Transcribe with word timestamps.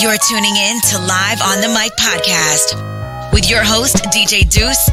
You're 0.00 0.16
tuning 0.28 0.54
in 0.54 0.80
to 0.80 0.98
Live 0.98 1.40
on 1.42 1.60
the 1.60 1.68
Mic 1.68 1.92
podcast 1.98 3.32
with 3.32 3.50
your 3.50 3.64
host, 3.64 3.96
DJ 4.12 4.48
Duss 4.48 4.88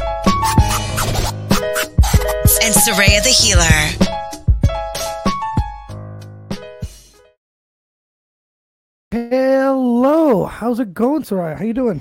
and 2.64 2.74
Suraya 2.74 3.22
the 3.22 3.30
Healer. 3.30 4.06
Hello, 9.12 10.46
how's 10.46 10.80
it 10.80 10.92
going, 10.92 11.22
Suraya? 11.22 11.56
How 11.56 11.64
you 11.64 11.72
doing? 11.74 12.00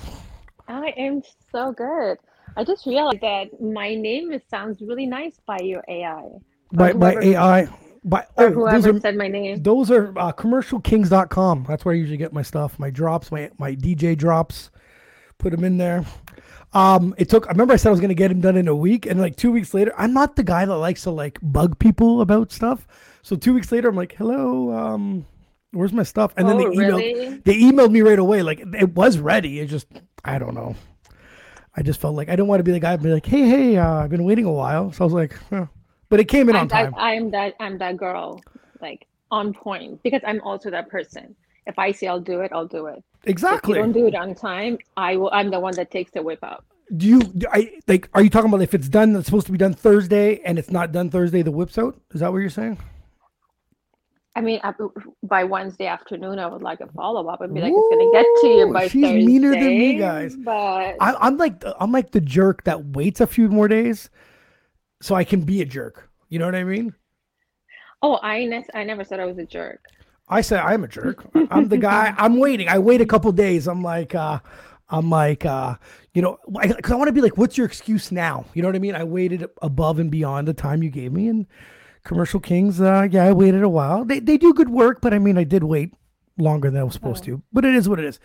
I 0.67 0.87
am 0.97 1.21
so 1.51 1.71
good. 1.71 2.17
I 2.57 2.63
just 2.63 2.85
realized 2.85 3.21
that 3.21 3.61
my 3.61 3.93
name 3.93 4.31
is, 4.31 4.41
sounds 4.49 4.81
really 4.81 5.05
nice 5.05 5.39
by 5.45 5.59
your 5.59 5.83
AI. 5.87 6.23
By 6.71 6.93
by 6.93 7.11
whoever- 7.13 7.23
AI. 7.23 7.67
By 8.05 8.25
Or 8.37 8.45
oh, 8.45 8.71
those 8.71 8.85
whoever 8.85 8.97
are 8.97 8.99
said 8.99 9.17
my 9.17 9.27
name. 9.27 9.63
those 9.63 9.89
are 9.89 10.17
uh, 10.17 10.31
commercialkings.com. 10.31 11.65
That's 11.67 11.83
where 11.83 11.95
I 11.95 11.97
usually 11.97 12.17
get 12.17 12.31
my 12.31 12.43
stuff, 12.43 12.77
my 12.77 12.91
drops, 12.91 13.31
my 13.31 13.49
my 13.57 13.75
DJ 13.75 14.15
drops. 14.15 14.69
Put 15.39 15.51
them 15.51 15.63
in 15.63 15.77
there. 15.77 16.05
Um, 16.73 17.15
it 17.17 17.29
took. 17.29 17.47
I 17.47 17.51
remember 17.51 17.73
I 17.73 17.77
said 17.77 17.89
I 17.89 17.91
was 17.91 17.99
gonna 17.99 18.13
get 18.13 18.27
them 18.27 18.41
done 18.41 18.57
in 18.57 18.67
a 18.67 18.75
week, 18.75 19.05
and 19.05 19.19
like 19.19 19.37
two 19.37 19.51
weeks 19.51 19.73
later, 19.73 19.91
I'm 19.97 20.13
not 20.13 20.35
the 20.35 20.43
guy 20.43 20.65
that 20.65 20.75
likes 20.77 21.03
to 21.03 21.09
like 21.11 21.39
bug 21.41 21.79
people 21.79 22.21
about 22.21 22.51
stuff. 22.51 22.87
So 23.23 23.35
two 23.35 23.53
weeks 23.53 23.71
later, 23.71 23.89
I'm 23.89 23.95
like, 23.95 24.13
"Hello, 24.13 24.71
um, 24.71 25.25
where's 25.71 25.93
my 25.93 26.03
stuff?" 26.03 26.31
And 26.37 26.47
then 26.47 26.57
oh, 26.57 26.59
they 26.59 26.75
emailed. 26.75 26.97
really? 26.97 27.37
They 27.43 27.59
emailed 27.59 27.91
me 27.91 28.01
right 28.01 28.19
away. 28.19 28.43
Like 28.43 28.59
it 28.59 28.93
was 28.93 29.17
ready. 29.17 29.59
It 29.61 29.67
just, 29.67 29.87
I 30.23 30.37
don't 30.37 30.53
know. 30.53 30.75
I 31.75 31.81
just 31.81 31.99
felt 31.99 32.15
like 32.15 32.29
I 32.29 32.35
don't 32.35 32.47
want 32.47 32.59
to 32.59 32.63
be 32.63 32.71
the 32.71 32.79
guy. 32.79 32.95
Be 32.97 33.11
like, 33.11 33.25
"Hey, 33.25 33.47
hey, 33.47 33.77
uh, 33.77 34.03
I've 34.03 34.09
been 34.11 34.25
waiting 34.25 34.45
a 34.45 34.51
while." 34.51 34.91
So 34.91 35.03
I 35.03 35.05
was 35.05 35.13
like, 35.13 35.33
huh. 35.49 35.65
But 36.09 36.19
it 36.19 36.25
came 36.25 36.49
in 36.49 36.55
on 36.55 36.63
I'm 36.63 36.67
that, 36.69 36.83
time. 36.83 36.93
I'm 36.97 37.31
that 37.31 37.53
I'm 37.59 37.77
that 37.79 37.97
girl, 37.97 38.41
like 38.81 39.07
on 39.31 39.53
point, 39.53 40.01
because 40.03 40.21
I'm 40.25 40.41
also 40.41 40.69
that 40.69 40.89
person. 40.89 41.35
If 41.67 41.79
I 41.79 41.91
say 41.91 42.07
I'll 42.07 42.19
do 42.19 42.41
it, 42.41 42.51
I'll 42.53 42.67
do 42.67 42.85
it. 42.87 43.03
If 43.23 43.29
Exactly. 43.29 43.73
you 43.75 43.81
don't 43.81 43.91
do 43.91 44.05
it 44.07 44.15
on 44.15 44.35
time, 44.35 44.77
I 44.97 45.17
will. 45.17 45.31
I'm 45.33 45.49
the 45.49 45.59
one 45.59 45.75
that 45.75 45.89
takes 45.91 46.11
the 46.11 46.21
whip 46.21 46.39
up. 46.43 46.63
Do 46.95 47.07
you? 47.07 47.21
do 47.23 47.47
I 47.51 47.71
like? 47.87 48.07
Are 48.13 48.21
you 48.21 48.29
talking 48.29 48.49
about 48.49 48.61
if 48.61 48.75
it's 48.75 48.87
done? 48.87 49.15
It's 49.15 49.25
supposed 49.25 49.47
to 49.47 49.51
be 49.51 49.57
done 49.57 49.73
Thursday, 49.73 50.39
and 50.45 50.59
it's 50.59 50.69
not 50.69 50.91
done 50.91 51.09
Thursday. 51.09 51.41
The 51.41 51.51
whips 51.51 51.77
out. 51.79 51.99
Is 52.13 52.19
that 52.19 52.31
what 52.31 52.39
you're 52.39 52.49
saying? 52.51 52.77
I 54.37 54.41
mean, 54.41 54.59
I, 54.63 54.73
by 55.23 55.45
Wednesday 55.45 55.87
afternoon, 55.87 56.39
I 56.39 56.47
would 56.47 56.61
like 56.61 56.81
a 56.81 56.87
follow 56.87 57.27
up 57.27 57.41
and 57.41 57.53
be 57.53 57.61
like, 57.61 57.71
"It's 57.73 57.89
gonna 57.89 58.11
get 58.11 58.25
to 58.41 58.47
you 58.47 58.73
by 58.73 58.87
she's 58.87 59.01
Thursday." 59.01 59.25
meaner 59.25 59.51
than 59.51 59.69
me, 59.79 59.97
guys. 59.97 60.35
But 60.35 60.97
I, 60.99 61.15
I'm 61.21 61.37
like 61.37 61.63
I'm 61.79 61.91
like 61.91 62.11
the 62.11 62.21
jerk 62.21 62.65
that 62.65 62.85
waits 62.87 63.21
a 63.21 63.27
few 63.27 63.47
more 63.47 63.67
days, 63.69 64.09
so 65.05 65.13
I 65.13 65.23
can 65.23 65.41
be 65.41 65.61
a 65.61 65.65
jerk. 65.65 66.09
You 66.29 66.39
know 66.39 66.45
what 66.45 66.55
I 66.55 66.63
mean? 66.63 66.93
oh, 68.01 68.19
I 68.21 68.45
ne- 68.45 68.65
I 68.73 68.83
never 68.83 69.03
said 69.03 69.19
I 69.19 69.25
was 69.25 69.37
a 69.37 69.45
jerk. 69.45 69.85
I 70.27 70.41
said 70.41 70.59
I'm 70.59 70.83
a 70.83 70.87
jerk. 70.87 71.25
I'm 71.51 71.67
the 71.67 71.77
guy. 71.77 72.13
I'm 72.17 72.37
waiting. 72.37 72.67
I 72.67 72.79
wait 72.79 73.01
a 73.01 73.05
couple 73.05 73.31
days. 73.31 73.67
I'm 73.67 73.83
like, 73.83 74.15
uh, 74.15 74.39
I'm 74.89 75.09
like, 75.09 75.45
uh, 75.45 75.75
you 76.13 76.21
know, 76.21 76.39
because 76.47 76.91
I, 76.91 76.95
want 76.95 77.07
to 77.07 77.13
be 77.13 77.21
like, 77.21 77.37
what's 77.37 77.57
your 77.57 77.67
excuse 77.67 78.11
now? 78.11 78.45
You 78.53 78.63
know 78.63 78.67
what 78.67 78.75
I 78.75 78.79
mean? 78.79 78.95
I 78.95 79.03
waited 79.03 79.47
above 79.61 79.99
and 79.99 80.09
beyond 80.09 80.47
the 80.47 80.53
time 80.53 80.81
you 80.81 80.89
gave 80.89 81.11
me, 81.11 81.27
and 81.27 81.45
Commercial 82.03 82.39
Kings, 82.39 82.81
uh, 82.81 83.07
yeah, 83.09 83.25
I 83.25 83.33
waited 83.33 83.61
a 83.61 83.69
while. 83.69 84.05
They 84.05 84.19
they 84.19 84.37
do 84.37 84.53
good 84.53 84.69
work, 84.69 85.01
but 85.01 85.13
I 85.13 85.19
mean, 85.19 85.37
I 85.37 85.43
did 85.43 85.63
wait 85.63 85.93
longer 86.37 86.71
than 86.71 86.79
I 86.79 86.83
was 86.83 86.93
supposed 86.93 87.23
to. 87.25 87.43
But 87.53 87.65
it 87.65 87.75
is 87.75 87.87
what 87.87 87.99
it 87.99 88.05
is. 88.05 88.19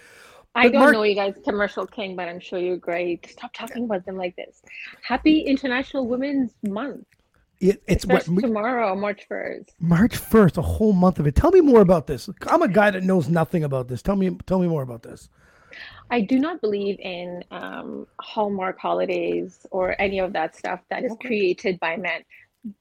I 0.55 0.65
But 0.67 0.73
don't 0.73 0.81
Mark- 0.81 0.93
know 0.95 1.03
you 1.05 1.15
guys, 1.15 1.35
commercial 1.45 1.87
king, 1.87 2.17
but 2.17 2.29
I'm 2.29 2.41
sure 2.41 2.59
you're 2.59 2.77
great. 2.77 3.27
Stop 3.31 3.53
talking 3.55 3.85
about 3.85 4.05
them 4.05 4.17
like 4.17 4.35
this. 4.37 4.63
Happy 5.03 5.41
International 5.41 6.07
Women's 6.07 6.53
Month. 6.67 7.07
It, 7.61 7.83
it's 7.87 8.07
what 8.07 8.25
tomorrow, 8.25 8.95
March 8.97 9.27
1st. 9.31 9.69
March 9.81 10.17
first, 10.17 10.57
a 10.57 10.63
whole 10.63 10.95
month 10.95 11.19
of 11.21 11.27
it. 11.27 11.35
Tell 11.37 11.51
me 11.51 11.61
more 11.61 11.83
about 11.83 12.07
this. 12.07 12.29
I'm 12.49 12.63
a 12.63 12.69
guy 12.69 12.91
that 12.91 13.03
knows 13.05 13.29
nothing 13.29 13.65
about 13.65 13.87
this. 13.87 14.01
Tell 14.03 14.17
me, 14.17 14.31
tell 14.47 14.59
me 14.59 14.67
more 14.67 14.83
about 14.83 15.03
this. 15.03 15.29
I 16.11 16.23
do 16.23 16.39
not 16.39 16.61
believe 16.63 16.99
in 16.99 17.45
um, 17.51 18.07
Hallmark 18.21 18.79
holidays 18.79 19.67
or 19.71 19.95
any 20.01 20.19
of 20.21 20.33
that 20.33 20.57
stuff 20.57 20.81
that 20.91 21.05
is 21.05 21.13
Okay. 21.13 21.29
created 21.29 21.79
by 21.81 21.97
men. 21.97 22.23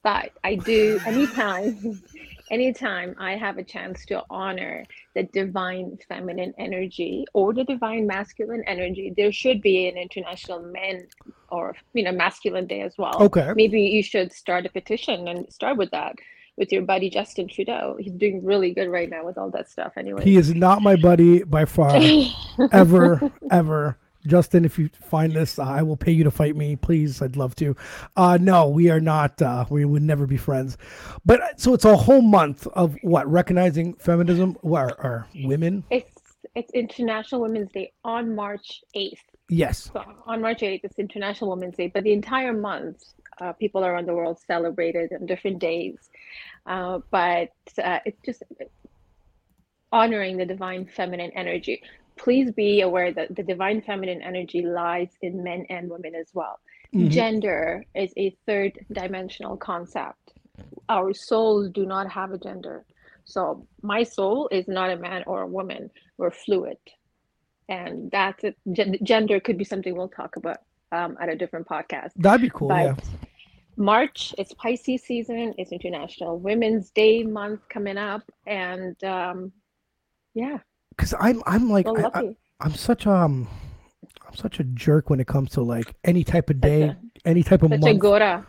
But 0.02 0.32
I 0.44 0.56
do 0.56 0.98
anytime, 1.06 2.02
anytime 2.50 3.14
I 3.18 3.36
have 3.36 3.58
a 3.58 3.64
chance 3.64 4.04
to 4.06 4.22
honor 4.28 4.84
the 5.14 5.24
divine 5.24 5.98
feminine 6.08 6.52
energy 6.58 7.24
or 7.32 7.54
the 7.54 7.64
divine 7.64 8.06
masculine 8.06 8.62
energy, 8.66 9.12
there 9.16 9.32
should 9.32 9.62
be 9.62 9.88
an 9.88 9.96
international 9.96 10.60
men 10.60 11.06
or 11.48 11.76
you 11.94 12.02
know 12.02 12.12
masculine 12.12 12.66
day 12.66 12.82
as 12.82 12.94
well. 12.98 13.16
Okay. 13.22 13.52
Maybe 13.54 13.82
you 13.82 14.02
should 14.02 14.32
start 14.32 14.66
a 14.66 14.70
petition 14.70 15.28
and 15.28 15.50
start 15.52 15.76
with 15.76 15.90
that 15.92 16.14
with 16.56 16.70
your 16.72 16.82
buddy 16.82 17.08
Justin 17.08 17.48
Trudeau. 17.48 17.96
He's 17.98 18.12
doing 18.12 18.44
really 18.44 18.72
good 18.74 18.88
right 18.88 19.08
now 19.08 19.24
with 19.24 19.38
all 19.38 19.50
that 19.50 19.70
stuff. 19.70 19.92
Anyway. 19.96 20.22
He 20.24 20.36
is 20.36 20.54
not 20.54 20.82
my 20.82 20.94
buddy 20.96 21.42
by 21.42 21.64
far, 21.64 21.98
ever, 22.72 23.32
ever. 23.50 23.96
Justin, 24.26 24.64
if 24.64 24.78
you 24.78 24.90
find 25.00 25.32
this, 25.32 25.58
uh, 25.58 25.62
I 25.62 25.82
will 25.82 25.96
pay 25.96 26.12
you 26.12 26.24
to 26.24 26.30
fight 26.30 26.56
me, 26.56 26.76
please. 26.76 27.22
I'd 27.22 27.36
love 27.36 27.54
to. 27.56 27.74
Uh, 28.16 28.38
no, 28.40 28.68
we 28.68 28.90
are 28.90 29.00
not. 29.00 29.40
Uh, 29.40 29.64
we 29.70 29.84
would 29.84 30.02
never 30.02 30.26
be 30.26 30.36
friends. 30.36 30.76
But 31.24 31.40
uh, 31.40 31.46
so 31.56 31.74
it's 31.74 31.84
a 31.84 31.96
whole 31.96 32.22
month 32.22 32.66
of 32.68 32.96
what 33.02 33.30
recognizing 33.30 33.94
feminism 33.94 34.56
or, 34.62 34.92
or 35.02 35.26
women. 35.44 35.84
It's 35.90 36.20
it's 36.54 36.70
International 36.72 37.40
Women's 37.42 37.70
Day 37.70 37.92
on 38.04 38.34
March 38.34 38.82
8th. 38.96 39.18
Yes. 39.48 39.90
So 39.92 40.04
on 40.26 40.40
March 40.40 40.60
8th, 40.60 40.80
it's 40.84 40.98
International 40.98 41.50
Women's 41.50 41.76
Day, 41.76 41.88
but 41.88 42.04
the 42.04 42.12
entire 42.12 42.52
month, 42.52 43.02
uh, 43.40 43.52
people 43.52 43.84
around 43.84 44.06
the 44.06 44.14
world 44.14 44.38
celebrated 44.46 45.12
on 45.12 45.26
different 45.26 45.58
days. 45.58 45.96
Uh, 46.66 47.00
but 47.10 47.50
uh, 47.82 48.00
it's 48.04 48.20
just 48.24 48.42
honoring 49.92 50.36
the 50.36 50.46
divine 50.46 50.86
feminine 50.86 51.30
energy. 51.34 51.82
Please 52.24 52.50
be 52.52 52.82
aware 52.82 53.10
that 53.12 53.34
the 53.34 53.42
divine 53.42 53.80
feminine 53.80 54.20
energy 54.20 54.60
lies 54.60 55.10
in 55.22 55.42
men 55.42 55.64
and 55.70 55.88
women 55.88 56.14
as 56.14 56.28
well. 56.34 56.56
Mhm. 56.94 57.08
Gender 57.08 57.84
is 57.94 58.12
a 58.16 58.36
third 58.46 58.72
dimensional 58.92 59.56
concept. 59.56 60.34
Our 60.88 61.14
souls 61.14 61.70
do 61.70 61.86
not 61.86 62.06
have 62.10 62.30
a 62.32 62.38
gender. 62.38 62.84
So 63.24 63.66
my 63.80 64.02
soul 64.02 64.48
is 64.58 64.68
not 64.68 64.90
a 64.90 64.96
man 64.96 65.24
or 65.26 65.40
a 65.42 65.46
woman. 65.46 65.90
We're 66.18 66.30
fluid. 66.44 66.78
And 67.68 68.10
that's 68.10 68.44
it. 68.44 68.56
Gen- 68.70 68.98
Gender 69.02 69.40
could 69.40 69.56
be 69.56 69.64
something 69.64 69.96
we'll 69.96 70.08
talk 70.08 70.36
about 70.36 70.58
um, 70.92 71.16
at 71.22 71.28
a 71.28 71.36
different 71.36 71.68
podcast. 71.68 72.10
That'd 72.16 72.42
be 72.42 72.50
cool. 72.50 72.68
But 72.68 72.84
yeah. 72.84 72.96
March, 73.76 74.34
it's 74.36 74.52
Pisces 74.54 75.02
season, 75.04 75.54
it's 75.56 75.72
International 75.72 76.38
Women's 76.38 76.90
Day 76.90 77.22
month 77.22 77.60
coming 77.68 77.96
up. 77.96 78.24
And 78.46 79.02
um, 79.04 79.52
yeah, 80.34 80.58
Because 81.00 81.14
I'm, 81.18 81.42
I'm 81.46 81.70
like, 81.70 81.86
so 81.86 82.10
I. 82.12 82.36
I'm 82.60 82.74
such 82.74 83.06
um, 83.06 83.48
I'm 84.28 84.36
such 84.36 84.60
a 84.60 84.64
jerk 84.64 85.08
when 85.08 85.18
it 85.18 85.26
comes 85.26 85.50
to 85.52 85.62
like 85.62 85.94
any 86.04 86.24
type 86.24 86.50
of 86.50 86.60
day, 86.60 86.94
any 87.24 87.42
type 87.42 87.62
of 87.62 87.70
Such 87.70 87.78
a 87.78 87.80
month. 87.80 88.00
Gora. 88.00 88.46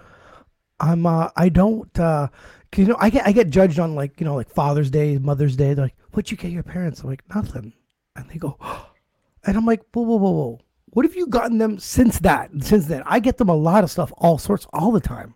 I'm 0.81 1.05
uh 1.05 1.29
I 1.37 1.47
don't 1.47 1.97
uh 1.97 2.27
'cause, 2.71 2.79
you 2.79 2.85
know 2.87 2.97
I 2.99 3.09
get 3.09 3.25
I 3.25 3.31
get 3.31 3.51
judged 3.51 3.79
on 3.79 3.95
like 3.95 4.19
you 4.19 4.25
know 4.25 4.35
like 4.35 4.49
Father's 4.49 4.89
Day, 4.89 5.17
Mother's 5.17 5.55
Day. 5.55 5.73
They're 5.73 5.85
like, 5.85 5.95
"What'd 6.11 6.29
you 6.29 6.35
get 6.35 6.51
your 6.51 6.63
parents?" 6.63 6.99
I'm 7.01 7.09
like, 7.09 7.23
"Nothing," 7.33 7.71
and 8.17 8.29
they 8.29 8.37
go, 8.37 8.57
and 9.45 9.55
I'm 9.55 9.65
like, 9.65 9.83
"Whoa, 9.93 10.01
whoa, 10.01 10.17
whoa, 10.17 10.31
whoa! 10.31 10.59
What 10.87 11.05
have 11.05 11.15
you 11.15 11.27
gotten 11.27 11.57
them 11.57 11.79
since 11.79 12.19
that? 12.19 12.49
Since 12.59 12.87
then, 12.87 13.03
I 13.05 13.19
get 13.19 13.37
them 13.37 13.47
a 13.49 13.55
lot 13.55 13.85
of 13.85 13.91
stuff, 13.91 14.11
all 14.17 14.37
sorts, 14.37 14.67
all 14.73 14.91
the 14.91 14.99
time. 14.99 15.35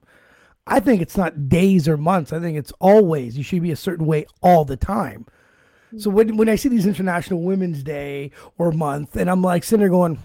I 0.67 0.81
think 0.81 1.01
it's 1.01 1.15
not 1.15 1.47
days 1.47 1.87
or 1.87 1.95
months. 1.95 2.33
I 2.33 2.39
think 2.41 2.57
it's 2.57 2.73
always. 2.81 3.37
You 3.37 3.43
should 3.43 3.61
be 3.61 3.71
a 3.71 3.77
certain 3.77 4.05
way 4.05 4.25
all 4.41 4.65
the 4.65 4.75
time. 4.77 5.27
So 5.97 6.09
when 6.09 6.37
when 6.37 6.49
I 6.49 6.55
see 6.55 6.69
these 6.69 6.85
International 6.87 7.41
Women's 7.41 7.83
Day 7.83 8.31
or 8.57 8.71
month, 8.71 9.15
and 9.15 9.29
I'm 9.29 9.41
like 9.41 9.63
sitting 9.63 9.81
there 9.81 9.89
going, 9.89 10.19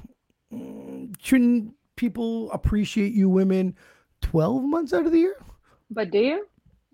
"Mm, 0.53 1.15
shouldn't 1.21 1.75
people 1.97 2.51
appreciate 2.53 3.13
you 3.13 3.29
women 3.29 3.77
12 4.23 4.65
months 4.65 4.93
out 4.93 5.07
of 5.07 5.13
the 5.13 5.19
year? 5.19 5.37
But 5.91 6.11
do 6.11 6.19
you? 6.19 6.47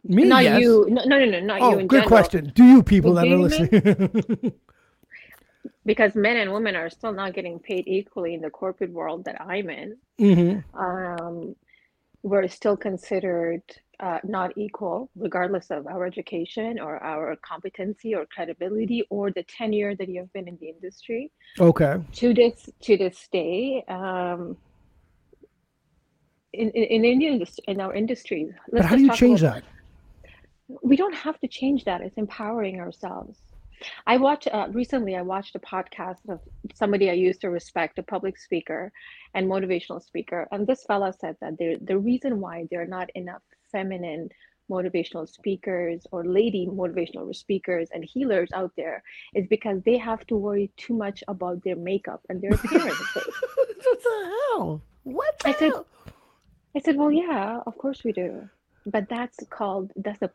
Me, 0.05 0.25
not 0.25 0.45
yes. 0.45 0.61
you. 0.61 0.87
No, 0.89 1.05
no, 1.05 1.19
no, 1.19 1.25
no, 1.27 1.41
not 1.41 1.63
Oh, 1.63 1.71
you 1.73 1.79
in 1.79 1.87
good 1.89 2.05
general. 2.05 2.09
question. 2.09 2.53
Do 2.55 2.65
you 2.65 2.83
people 2.83 3.15
that 3.15 3.25
do 3.25 3.35
are 3.35 3.39
listening? 3.39 4.53
Because 5.85 6.17
men 6.17 6.37
and 6.37 6.53
women 6.53 6.75
are 6.75 6.91
still 6.91 7.13
not 7.13 7.33
getting 7.33 7.61
paid 7.61 7.87
equally 7.87 8.35
in 8.35 8.41
the 8.41 8.51
corporate 8.51 8.93
world 8.93 9.25
that 9.25 9.41
I'm 9.41 9.71
in. 9.71 9.97
hmm 10.19 10.59
um, 10.75 11.55
we're 12.23 12.49
still 12.49 12.77
considered 12.77 13.63
uh, 14.01 14.19
not 14.25 14.57
equal, 14.57 15.11
regardless 15.17 15.71
of 15.71 15.87
our 15.87 16.07
education 16.07 16.79
or 16.79 17.03
our 17.03 17.37
competency 17.37 18.15
or 18.15 18.27
credibility 18.27 19.05
or 19.11 19.31
the 19.31 19.45
tenure 19.45 19.95
that 19.97 20.09
you 20.09 20.21
have 20.21 20.33
been 20.33 20.49
in 20.49 20.57
the 20.61 20.69
industry. 20.69 21.31
Okay. 21.59 22.01
To 22.15 22.35
this 22.35 22.69
to 22.83 22.97
this 22.97 23.29
day, 23.33 23.85
um, 23.89 24.57
in, 26.53 26.71
in, 26.71 26.85
in 26.85 27.05
Indian 27.05 27.45
in 27.69 27.81
our 27.81 27.95
industries, 27.95 28.53
But 28.71 28.85
how 28.85 28.97
do 28.97 29.03
you 29.03 29.15
change 29.15 29.41
that? 29.43 29.63
that? 29.63 29.77
we 30.83 30.97
don't 30.97 31.15
have 31.15 31.39
to 31.41 31.49
change 31.49 31.85
that 31.85 32.01
it's 32.01 32.17
empowering 32.17 32.81
ourselves 32.81 33.39
i 34.07 34.17
watched 34.17 34.49
uh, 34.53 34.67
recently 34.73 35.17
i 35.17 35.23
watched 35.23 35.55
a 35.55 35.61
podcast 35.61 36.29
of 36.29 36.41
somebody 36.75 37.11
i 37.11 37.13
used 37.13 37.41
to 37.41 37.51
respect 37.51 37.99
a 37.99 38.03
public 38.03 38.39
speaker 38.39 38.91
and 39.35 39.49
motivational 39.49 40.03
speaker 40.03 40.49
and 40.51 40.67
this 40.67 40.85
fella 40.85 41.13
said 41.21 41.37
that 41.41 41.57
the 41.59 41.99
reason 41.99 42.41
why 42.41 42.67
there 42.71 42.83
are 42.83 42.87
not 42.87 43.09
enough 43.15 43.43
feminine 43.71 44.29
motivational 44.71 45.29
speakers 45.29 46.07
or 46.11 46.25
lady 46.25 46.67
motivational 46.67 47.35
speakers 47.35 47.89
and 47.93 48.05
healers 48.05 48.51
out 48.53 48.73
there 48.77 49.03
is 49.35 49.47
because 49.47 49.81
they 49.85 49.97
have 49.97 50.27
to 50.27 50.37
worry 50.37 50.71
too 50.77 50.95
much 50.95 51.23
about 51.29 51.63
their 51.63 51.77
makeup 51.77 52.21
and 52.29 52.41
their 52.41 52.53
appearance. 52.53 52.99
what 53.15 54.03
the 54.03 54.33
hell? 54.55 54.83
What 55.05 55.39
the 55.39 55.49
I 55.49 55.53
said, 55.53 55.71
hell? 55.71 55.87
I 56.75 56.81
said, 56.81 56.97
well, 56.97 57.13
yeah, 57.13 57.61
of 57.67 57.79
course 57.79 58.03
we 58.05 58.13
do, 58.13 58.49
but 58.87 59.09
that's 59.09 59.39
called 59.51 59.93
that's 59.97 60.23
a 60.23 60.31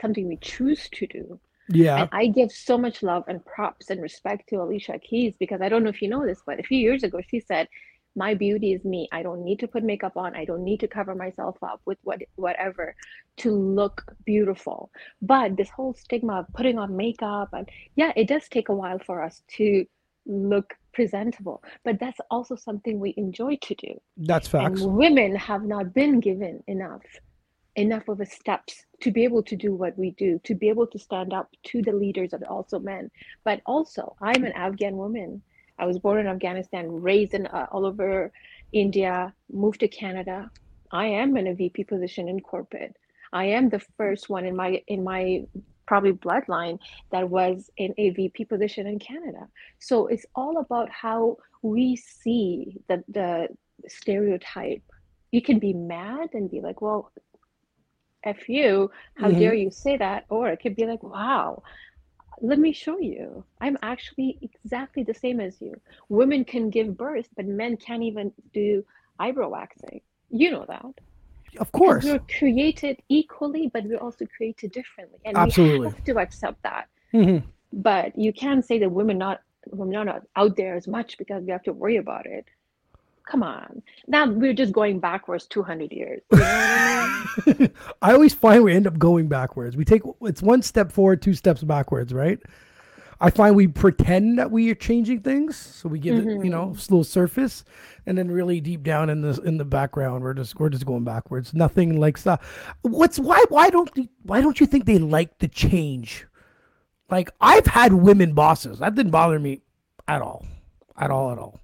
something 0.00 0.28
we 0.28 0.36
choose 0.36 0.88
to 0.92 1.06
do. 1.06 1.38
Yeah. 1.68 2.02
And 2.02 2.08
I 2.12 2.26
give 2.26 2.50
so 2.50 2.76
much 2.76 3.02
love 3.02 3.24
and 3.28 3.44
props 3.44 3.90
and 3.90 4.02
respect 4.02 4.48
to 4.48 4.56
Alicia 4.56 4.98
Keys 4.98 5.34
because 5.38 5.60
I 5.60 5.68
don't 5.68 5.84
know 5.84 5.90
if 5.90 6.02
you 6.02 6.08
know 6.08 6.26
this, 6.26 6.42
but 6.44 6.58
a 6.58 6.62
few 6.62 6.78
years 6.78 7.02
ago 7.02 7.20
she 7.28 7.40
said, 7.40 7.68
"My 8.14 8.34
beauty 8.34 8.72
is 8.72 8.84
me. 8.84 9.08
I 9.12 9.22
don't 9.22 9.44
need 9.44 9.58
to 9.60 9.68
put 9.68 9.82
makeup 9.82 10.16
on. 10.16 10.34
I 10.36 10.44
don't 10.44 10.64
need 10.64 10.80
to 10.80 10.88
cover 10.88 11.14
myself 11.14 11.56
up 11.62 11.80
with 11.84 11.98
what 12.02 12.22
whatever 12.36 12.94
to 13.38 13.50
look 13.52 14.04
beautiful." 14.24 14.90
But 15.20 15.56
this 15.56 15.70
whole 15.70 15.94
stigma 15.94 16.40
of 16.40 16.46
putting 16.54 16.78
on 16.78 16.96
makeup 16.96 17.50
and 17.52 17.68
yeah, 17.96 18.12
it 18.16 18.28
does 18.28 18.48
take 18.48 18.68
a 18.68 18.74
while 18.74 18.98
for 18.98 19.22
us 19.22 19.42
to 19.56 19.86
look 20.26 20.74
presentable, 20.92 21.62
but 21.84 21.98
that's 21.98 22.20
also 22.30 22.54
something 22.54 23.00
we 23.00 23.14
enjoy 23.16 23.56
to 23.62 23.74
do. 23.74 24.00
That's 24.16 24.48
facts. 24.48 24.82
And 24.82 24.94
women 24.94 25.34
have 25.34 25.64
not 25.64 25.94
been 25.94 26.20
given 26.20 26.62
enough 26.66 27.02
enough 27.76 28.08
of 28.08 28.20
a 28.20 28.26
steps 28.26 28.84
to 29.00 29.10
be 29.10 29.24
able 29.24 29.42
to 29.42 29.56
do 29.56 29.74
what 29.74 29.96
we 29.96 30.10
do, 30.12 30.38
to 30.44 30.54
be 30.54 30.68
able 30.68 30.86
to 30.86 30.98
stand 30.98 31.32
up 31.32 31.48
to 31.64 31.82
the 31.82 31.92
leaders 31.92 32.32
of 32.32 32.42
also 32.48 32.78
men. 32.78 33.10
But 33.44 33.62
also, 33.66 34.14
I'm 34.20 34.44
an 34.44 34.52
Afghan 34.52 34.96
woman. 34.96 35.42
I 35.78 35.86
was 35.86 35.98
born 35.98 36.20
in 36.20 36.26
Afghanistan, 36.26 36.90
raised 36.90 37.34
in 37.34 37.46
uh, 37.46 37.66
all 37.72 37.86
over 37.86 38.32
India, 38.72 39.34
moved 39.50 39.80
to 39.80 39.88
Canada. 39.88 40.50
I 40.92 41.06
am 41.06 41.36
in 41.36 41.46
a 41.48 41.54
VP 41.54 41.84
position 41.84 42.28
in 42.28 42.40
corporate. 42.40 42.96
I 43.32 43.46
am 43.46 43.68
the 43.70 43.80
first 43.96 44.28
one 44.28 44.44
in 44.44 44.54
my 44.56 44.82
in 44.88 45.02
my 45.04 45.42
probably 45.86 46.12
bloodline 46.12 46.78
that 47.10 47.28
was 47.28 47.70
in 47.76 47.92
a 47.98 48.10
VP 48.10 48.44
position 48.44 48.86
in 48.86 48.98
Canada. 48.98 49.48
So 49.78 50.06
it's 50.06 50.26
all 50.34 50.58
about 50.58 50.88
how 50.90 51.36
we 51.62 51.96
see 51.96 52.78
the 52.88 53.02
the 53.08 53.48
stereotype. 53.88 54.82
You 55.32 55.42
can 55.42 55.58
be 55.58 55.72
mad 55.72 56.28
and 56.34 56.50
be 56.50 56.60
like, 56.60 56.80
well, 56.82 57.10
F 58.24 58.48
you, 58.48 58.90
how 59.16 59.30
Mhm. 59.30 59.38
dare 59.38 59.54
you 59.54 59.70
say 59.70 59.96
that? 59.96 60.24
Or 60.28 60.48
it 60.48 60.60
could 60.62 60.76
be 60.76 60.86
like, 60.86 61.02
wow, 61.02 61.62
let 62.42 62.58
me 62.58 62.72
show 62.72 62.98
you. 62.98 63.44
I'm 63.60 63.78
actually 63.82 64.38
exactly 64.42 65.04
the 65.04 65.14
same 65.14 65.40
as 65.40 65.60
you. 65.62 65.74
Women 66.08 66.44
can 66.44 66.68
give 66.70 66.96
birth, 66.96 67.28
but 67.36 67.46
men 67.46 67.76
can't 67.76 68.02
even 68.02 68.32
do 68.52 68.84
eyebrow 69.18 69.48
waxing. 69.48 70.00
You 70.30 70.50
know 70.50 70.64
that. 70.68 70.84
Of 70.84 71.70
Because 71.70 71.70
course. 71.70 72.04
we're 72.04 72.18
created 72.38 73.00
equally, 73.08 73.70
but 73.72 73.84
we're 73.84 73.98
also 73.98 74.26
created 74.36 74.72
differently. 74.72 75.18
And 75.24 75.36
Absolutely. 75.36 75.78
we 75.80 75.86
have 75.86 76.04
to 76.04 76.18
accept 76.18 76.62
that. 76.62 76.88
Mhm. 77.12 77.44
But 77.72 78.18
you 78.18 78.32
can't 78.32 78.64
say 78.64 78.78
that 78.78 78.90
women 78.90 79.18
not 79.18 79.40
women 79.70 79.94
are 79.94 80.04
not 80.04 80.22
out 80.34 80.56
there 80.56 80.74
as 80.74 80.88
much 80.88 81.16
because 81.18 81.44
we 81.44 81.52
have 81.52 81.62
to 81.62 81.72
worry 81.72 81.96
about 81.96 82.26
it. 82.26 82.46
Come 83.26 83.42
on. 83.42 83.82
Now 84.06 84.26
we're 84.28 84.52
just 84.52 84.72
going 84.72 84.98
backwards 85.00 85.46
200 85.46 85.92
years. 85.92 86.22
You 86.32 86.38
know 86.38 86.44
I 86.46 87.54
mean? 87.58 87.70
I 88.02 88.12
always 88.12 88.34
find 88.34 88.62
we 88.64 88.74
end 88.74 88.86
up 88.86 88.98
going 88.98 89.28
backwards. 89.28 89.76
We 89.76 89.84
take 89.84 90.02
it's 90.22 90.42
one 90.42 90.60
step 90.62 90.90
forward, 90.92 91.22
two 91.22 91.34
steps 91.34 91.62
backwards, 91.62 92.12
right? 92.12 92.38
I 93.20 93.30
find 93.30 93.54
we 93.54 93.68
pretend 93.68 94.38
that 94.38 94.50
we 94.50 94.68
are 94.70 94.74
changing 94.74 95.20
things, 95.20 95.56
so 95.56 95.88
we 95.88 95.98
give 96.00 96.18
it, 96.18 96.24
you 96.44 96.50
know, 96.50 96.66
Mm-hmm. 96.66 96.78
a 96.78 96.94
little 96.94 97.04
surface, 97.04 97.64
and 98.04 98.18
then 98.18 98.28
really 98.30 98.60
deep 98.60 98.82
down 98.82 99.08
in 99.08 99.20
the 99.22 99.40
in 99.42 99.56
the 99.56 99.64
background, 99.64 100.24
we're 100.24 100.34
just 100.34 100.58
we're 100.58 100.68
just 100.68 100.84
going 100.84 101.04
backwards. 101.04 101.54
Nothing 101.54 101.98
like 102.00 102.18
stuff. 102.18 102.44
What's 102.82 103.18
why 103.20 103.42
why 103.48 103.70
don't 103.70 103.90
you- 103.94 104.08
why 104.24 104.40
don't 104.40 104.58
you 104.60 104.66
think 104.66 104.84
they 104.84 104.98
like 104.98 105.38
the 105.38 105.48
change? 105.48 106.26
Like 107.10 107.30
I've 107.40 107.66
had 107.66 107.92
women 107.94 108.34
bosses, 108.34 108.80
that 108.80 108.94
didn't 108.96 109.12
bother 109.12 109.38
me 109.38 109.62
at 110.08 110.20
all, 110.20 110.44
at 110.98 111.10
all, 111.10 111.30
at 111.32 111.38
all. 111.38 111.60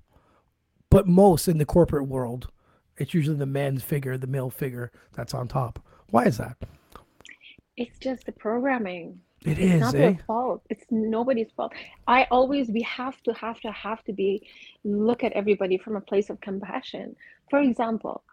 But 0.91 1.07
most 1.07 1.49
in 1.49 1.59
the 1.59 1.67
corporate 1.67 2.07
world, 2.09 2.49
it's 2.97 3.15
usually 3.15 3.37
the 3.37 3.47
man's 3.47 3.83
figure, 3.83 4.17
the 4.17 4.27
male 4.27 4.51
figure 4.51 4.91
that's 5.13 5.35
on 5.35 5.49
top. 5.49 5.79
Why 6.11 6.25
is 6.25 6.39
that? 6.39 6.57
It's 7.77 7.99
just 7.99 8.27
the 8.27 8.33
programming. 8.33 9.21
It 9.45 9.59
It's 9.59 9.75
is, 9.75 9.81
not 9.81 9.95
eh? 9.95 9.99
their 9.99 10.19
fault. 10.27 10.63
It's 10.69 10.85
nobody's 10.91 11.51
fault. 11.57 11.73
I 12.09 12.25
always 12.31 12.69
we 12.71 12.83
have 12.83 13.23
to 13.23 13.33
have 13.35 13.61
to 13.61 13.71
have 13.71 14.03
to 14.05 14.13
be 14.13 14.49
look 14.83 15.23
at 15.23 15.33
everybody 15.33 15.79
from 15.79 15.95
a 15.95 16.01
place 16.01 16.29
of 16.31 16.41
compassion. 16.41 17.15
For 17.51 17.61
example, 17.61 18.25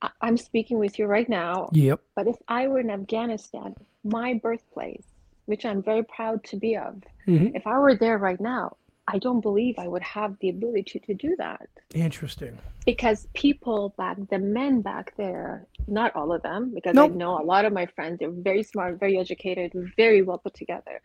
I, 0.00 0.10
I'm 0.22 0.38
speaking 0.38 0.78
with 0.78 0.98
you 0.98 1.06
right 1.06 1.28
now, 1.28 1.68
Yep. 1.72 2.00
but 2.16 2.26
if 2.26 2.36
I 2.48 2.68
were 2.68 2.80
in 2.80 2.88
Afghanistan, 2.90 3.74
my 4.02 4.34
birthplace, 4.42 5.04
which 5.44 5.66
I'm 5.66 5.82
very 5.82 6.04
proud 6.04 6.42
to 6.44 6.56
be 6.56 6.76
of, 6.76 7.02
Mhm. 7.28 7.54
if 7.54 7.66
I 7.66 7.78
were 7.78 7.94
there 7.94 8.16
right 8.16 8.40
now, 8.40 8.76
I 9.14 9.18
don't 9.18 9.40
believe 9.40 9.74
I 9.78 9.88
would 9.88 10.02
have 10.02 10.32
the 10.40 10.48
ability 10.48 10.98
to 11.00 11.14
do 11.14 11.30
that. 11.38 11.68
Interesting. 11.94 12.58
because 12.86 13.28
people 13.34 13.80
back 13.98 14.16
the 14.30 14.38
men 14.38 14.80
back 14.80 15.06
there 15.16 15.66
not 15.86 16.10
all 16.16 16.32
of 16.32 16.40
them 16.42 16.62
because 16.74 16.96
i 16.96 17.06
know 17.06 17.32
a 17.40 17.46
lot 17.52 17.64
of 17.64 17.72
my 17.72 17.86
friends 17.94 18.14
they're 18.18 18.30
very 18.30 18.62
smart 18.62 18.98
very 18.98 19.16
educated 19.18 19.70
very 19.96 20.22
well 20.22 20.38
put 20.38 20.54
together 20.54 20.96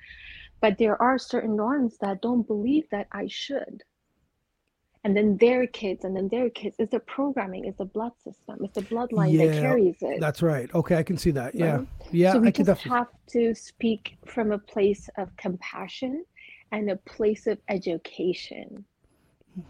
but 0.63 0.77
there 0.77 1.00
are 1.07 1.18
certain 1.19 1.56
ones 1.57 1.92
that 2.04 2.15
don't 2.21 2.45
believe 2.48 2.86
that 2.95 3.07
i 3.12 3.25
should 3.27 3.83
and 5.03 5.15
then 5.15 5.38
their 5.38 5.68
kids 5.68 6.03
and 6.06 6.15
then 6.15 6.27
their 6.30 6.50
kids 6.50 6.75
it's 6.80 6.92
the 6.92 7.00
programming 7.00 7.65
it's 7.65 7.77
the 7.77 7.86
blood 7.98 8.12
system 8.24 8.56
it's 8.65 8.74
the 8.75 8.81
bloodline 8.94 9.38
that 9.38 9.62
carries 9.62 9.98
it 10.01 10.19
That's 10.19 10.42
right. 10.42 10.68
Okay, 10.74 10.95
I 10.95 11.03
can 11.03 11.18
see 11.18 11.31
that. 11.31 11.53
Yeah. 11.53 11.77
Right? 11.77 11.88
Yeah, 12.12 12.33
so 12.33 12.39
we 12.39 12.48
I 12.48 12.51
can 12.51 12.65
just 12.65 12.83
definitely. 12.83 12.98
have 12.98 13.07
to 13.36 13.56
speak 13.56 14.18
from 14.25 14.51
a 14.51 14.57
place 14.74 15.10
of 15.18 15.25
compassion 15.38 16.25
and 16.72 16.90
a 16.90 16.96
place 16.98 17.48
of 17.48 17.58
education 17.69 18.86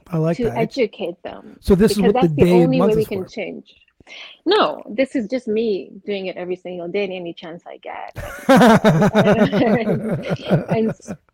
I 0.08 0.18
like 0.18 0.38
to 0.38 0.46
that. 0.46 0.58
educate 0.58 1.22
them 1.24 1.58
so 1.62 1.76
this 1.76 1.92
is 1.92 2.00
what 2.02 2.14
the 2.14 2.22
that's 2.22 2.34
the, 2.34 2.44
day 2.46 2.62
and 2.64 2.64
only 2.66 2.80
way 2.82 2.88
month 2.88 2.96
we 2.96 3.06
can 3.06 3.24
for. 3.24 3.30
change. 3.30 3.76
No, 4.46 4.82
this 4.90 5.16
is 5.18 5.28
just 5.28 5.48
me 5.50 5.92
doing 6.06 6.28
it 6.28 6.38
every 6.38 6.56
single 6.56 6.88
day, 6.88 7.04
any 7.04 7.34
chance 7.34 7.64
I 7.68 7.76
get, 7.78 8.16
and 10.70 10.92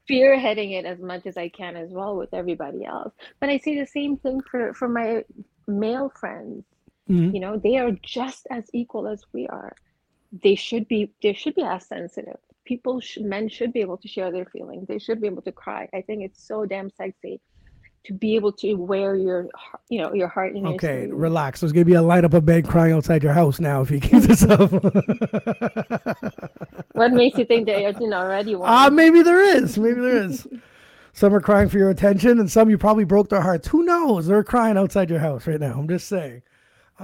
spearheading 0.10 0.72
it 0.80 0.86
as 0.86 1.00
much 1.00 1.26
as 1.28 1.38
I 1.38 1.50
can 1.50 1.76
as 1.76 1.92
well 1.92 2.16
with 2.16 2.34
everybody 2.34 2.84
else. 2.86 3.14
But 3.40 3.50
I 3.50 3.60
say 3.60 3.80
the 3.80 3.86
same 3.86 4.18
thing 4.18 4.42
for 4.42 4.74
for 4.74 4.90
my 4.90 5.24
male 5.68 6.10
friends. 6.20 6.66
Mhm. 7.10 7.34
You 7.34 7.40
know, 7.42 7.58
they 7.58 7.78
are 7.78 7.92
just 8.02 8.48
as 8.50 8.64
equal 8.74 9.08
as 9.08 9.24
we 9.34 9.48
are. 9.48 9.76
They 10.32 10.56
should 10.56 10.88
be. 10.88 11.12
They 11.22 11.34
should 11.34 11.56
be 11.56 11.64
as 11.64 11.86
sensitive. 11.86 12.40
People, 12.66 13.00
sh- 13.00 13.18
men 13.22 13.50
should 13.50 13.74
be 13.74 13.82
able 13.82 13.98
to 13.98 14.08
share 14.08 14.32
their 14.32 14.46
feelings. 14.46 14.88
They 14.88 15.00
should 15.00 15.20
be 15.22 15.28
able 15.28 15.42
to 15.44 15.52
cry. 15.52 15.88
I 15.94 16.02
think 16.02 16.24
it's 16.24 16.46
so 16.48 16.66
damn 16.66 16.90
sexy 16.90 17.42
to 18.06 18.14
be 18.14 18.36
able 18.36 18.52
to 18.52 18.74
wear 18.76 19.16
your, 19.16 19.48
heart- 19.56 19.82
you 19.90 20.02
know, 20.02 20.14
your 20.14 20.28
heart 20.28 20.56
in 20.56 20.66
Okay, 20.68 21.06
sleeve. 21.06 21.14
relax. 21.16 21.60
There's 21.62 21.72
gonna 21.72 21.86
be 21.86 21.94
a 21.94 22.02
light 22.02 22.24
lineup 22.24 22.34
of 22.34 22.44
men 22.46 22.64
crying 22.64 22.94
outside 22.94 23.24
your 23.24 23.34
house 23.34 23.60
now 23.62 23.82
if 23.82 23.92
you 23.92 24.00
keep 24.00 24.24
this 24.24 24.44
up. 24.44 24.72
What 26.94 27.12
makes 27.12 27.38
you 27.40 27.46
think 27.46 27.66
there 27.66 27.90
isn't 27.90 28.14
already 28.14 28.56
one? 28.56 28.70
Ah, 28.70 28.90
maybe 28.92 29.22
there 29.24 29.42
is. 29.42 29.78
Maybe 29.80 30.00
there 30.00 30.24
is. 30.26 30.48
Some 31.14 31.34
are 31.34 31.42
crying 31.42 31.70
for 31.70 31.78
your 31.78 31.90
attention, 31.92 32.40
and 32.40 32.50
some 32.52 32.70
you 32.72 32.78
probably 32.78 33.04
broke 33.04 33.30
their 33.30 33.42
hearts. 33.42 33.68
Who 33.68 33.84
knows? 33.84 34.26
They're 34.26 34.44
crying 34.44 34.78
outside 34.78 35.10
your 35.12 35.20
house 35.20 35.46
right 35.46 35.60
now. 35.60 35.74
I'm 35.78 35.88
just 35.88 36.08
saying. 36.08 36.42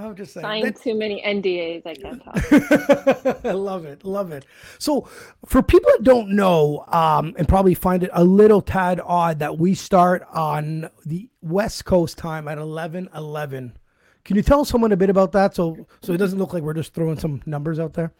I'm 0.04 0.16
just 0.16 0.34
saying. 0.34 0.42
Signed 0.42 0.76
too 0.76 0.94
many 0.94 1.22
NDAs. 1.22 1.86
I 1.86 1.94
can't 1.94 2.24
talk. 2.24 3.44
I 3.44 3.52
love 3.52 3.84
it. 3.84 4.04
Love 4.04 4.32
it. 4.32 4.46
So, 4.78 5.08
for 5.46 5.62
people 5.62 5.90
that 5.96 6.04
don't 6.04 6.30
know, 6.30 6.84
um, 6.88 7.34
and 7.38 7.48
probably 7.48 7.74
find 7.74 8.02
it 8.02 8.10
a 8.12 8.24
little 8.24 8.62
tad 8.62 9.00
odd 9.04 9.38
that 9.40 9.58
we 9.58 9.74
start 9.74 10.26
on 10.32 10.90
the 11.06 11.28
West 11.42 11.84
Coast 11.84 12.18
time 12.18 12.48
at 12.48 12.58
11 12.58 13.08
11. 13.14 13.76
Can 14.24 14.36
you 14.36 14.42
tell 14.42 14.64
someone 14.64 14.92
a 14.92 14.96
bit 14.96 15.10
about 15.10 15.32
that 15.32 15.54
so 15.54 15.86
so 16.02 16.12
it 16.12 16.18
doesn't 16.18 16.38
look 16.38 16.52
like 16.52 16.62
we're 16.62 16.74
just 16.74 16.94
throwing 16.94 17.18
some 17.18 17.42
numbers 17.46 17.78
out 17.78 17.94
there? 17.94 18.12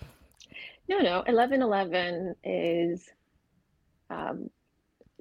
No, 0.89 0.99
no. 0.99 1.23
Eleven 1.27 1.63
eleven 1.63 2.35
is 2.43 3.09
um, 4.09 4.51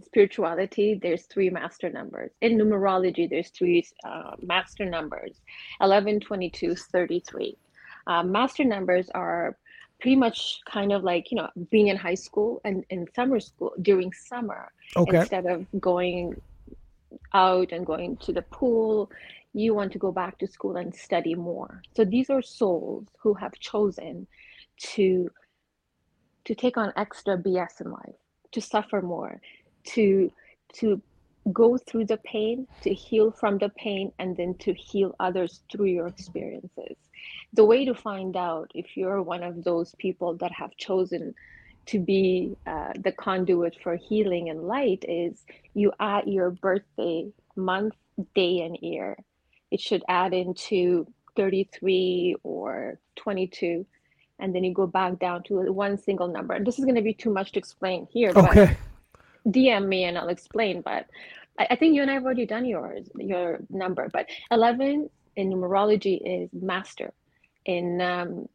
spirituality. 0.04 1.00
There's 1.02 1.24
three 1.24 1.50
master 1.50 1.90
numbers. 1.90 2.32
In 2.42 2.58
numerology, 2.58 3.30
there's 3.30 3.50
three 3.50 3.86
uh, 4.04 4.36
master 4.42 4.86
numbers 4.86 5.42
11, 5.82 6.22
22, 6.22 6.76
33. 6.76 7.58
Uh, 8.08 8.24
master 8.24 8.64
numbers 8.64 9.10
are 9.14 9.58
pretty 10.00 10.16
much 10.16 10.62
kind 10.70 10.92
of 10.92 11.04
like, 11.04 11.32
you 11.32 11.38
know, 11.38 11.50
being 11.70 11.88
in 11.88 11.98
high 11.98 12.16
school 12.16 12.62
and 12.64 12.86
in 12.90 13.06
summer 13.14 13.40
school 13.40 13.74
during 13.82 14.12
summer. 14.14 14.72
Okay. 14.96 15.18
Instead 15.18 15.46
of 15.46 15.66
going 15.80 16.40
out 17.34 17.72
and 17.72 17.86
going 17.86 18.18
to 18.18 18.32
the 18.32 18.42
pool, 18.44 19.12
you 19.54 19.74
want 19.74 19.92
to 19.92 19.98
go 19.98 20.12
back 20.12 20.38
to 20.40 20.48
school 20.48 20.78
and 20.78 20.96
study 20.96 21.36
more. 21.36 21.82
So 21.96 22.06
these 22.06 22.30
are 22.30 22.42
souls 22.42 23.08
who 23.20 23.34
have 23.36 23.54
chosen 23.60 24.28
to 24.94 25.30
to 26.46 26.56
take 26.56 26.78
on 26.78 26.92
extra 26.96 27.38
BS 27.38 27.82
in 27.82 27.92
life, 27.92 28.16
to 28.54 28.62
suffer 28.62 29.02
more, 29.02 29.40
to 29.86 30.32
to 30.74 31.02
go 31.52 31.78
through 31.78 32.06
the 32.06 32.18
pain, 32.18 32.68
to 32.82 32.94
heal 32.94 33.32
from 33.32 33.58
the 33.58 33.70
pain, 33.70 34.12
and 34.20 34.38
then 34.38 34.54
to 34.56 34.74
heal 34.74 35.16
others 35.20 35.62
through 35.72 35.88
your 35.88 36.08
experiences. 36.08 36.96
The 37.54 37.66
way 37.66 37.86
to 37.86 37.96
find 37.96 38.36
out 38.36 38.72
if 38.76 38.96
you're 38.96 39.22
one 39.22 39.44
of 39.44 39.64
those 39.64 39.96
people 39.98 40.36
that 40.36 40.52
have 40.52 40.76
chosen 40.78 41.34
to 41.88 42.00
be 42.00 42.56
uh, 42.68 42.94
the 43.00 43.12
conduit 43.12 43.76
for 43.82 43.96
healing 43.96 44.50
and 44.50 44.68
light 44.68 45.04
is 45.08 45.44
you 45.74 45.92
add 46.00 46.28
your 46.28 46.52
birthday 46.52 47.32
month, 47.56 47.96
day, 48.36 48.62
and 48.62 48.78
year. 48.82 49.18
It 49.72 49.82
should 49.82 50.04
add 50.08 50.34
into 50.34 51.08
33 51.36 52.36
or 52.44 53.00
22 53.16 53.86
and 54.40 54.56
then 54.56 54.64
you 54.64 54.74
go 54.74 54.88
back 54.88 55.20
down 55.20 55.44
to 55.44 55.60
one 55.72 55.98
single 55.98 56.28
number. 56.28 56.54
And 56.54 56.66
this 56.66 56.80
is 56.80 56.86
going 56.86 56.96
to 56.96 57.02
be 57.02 57.14
too 57.14 57.30
much 57.30 57.52
to 57.54 57.60
explain 57.60 58.08
here. 58.12 58.32
Okay. 58.36 58.66
But 58.68 58.78
DM 59.48 59.88
me 59.88 60.04
and 60.06 60.18
I'll 60.18 60.30
explain. 60.30 60.82
But 60.82 61.06
I, 61.58 61.68
I 61.72 61.76
think 61.76 61.96
you 61.96 62.02
and 62.02 62.12
I 62.12 62.16
have 62.16 62.26
already 62.26 62.46
done 62.46 62.66
yours, 62.66 63.10
your 63.16 63.60
number. 63.70 64.10
But 64.12 64.28
11 64.52 65.10
in 65.36 65.52
numerology 65.52 66.20
is 66.24 66.50
master. 66.54 67.14
In 67.66 68.02
um, 68.02 68.48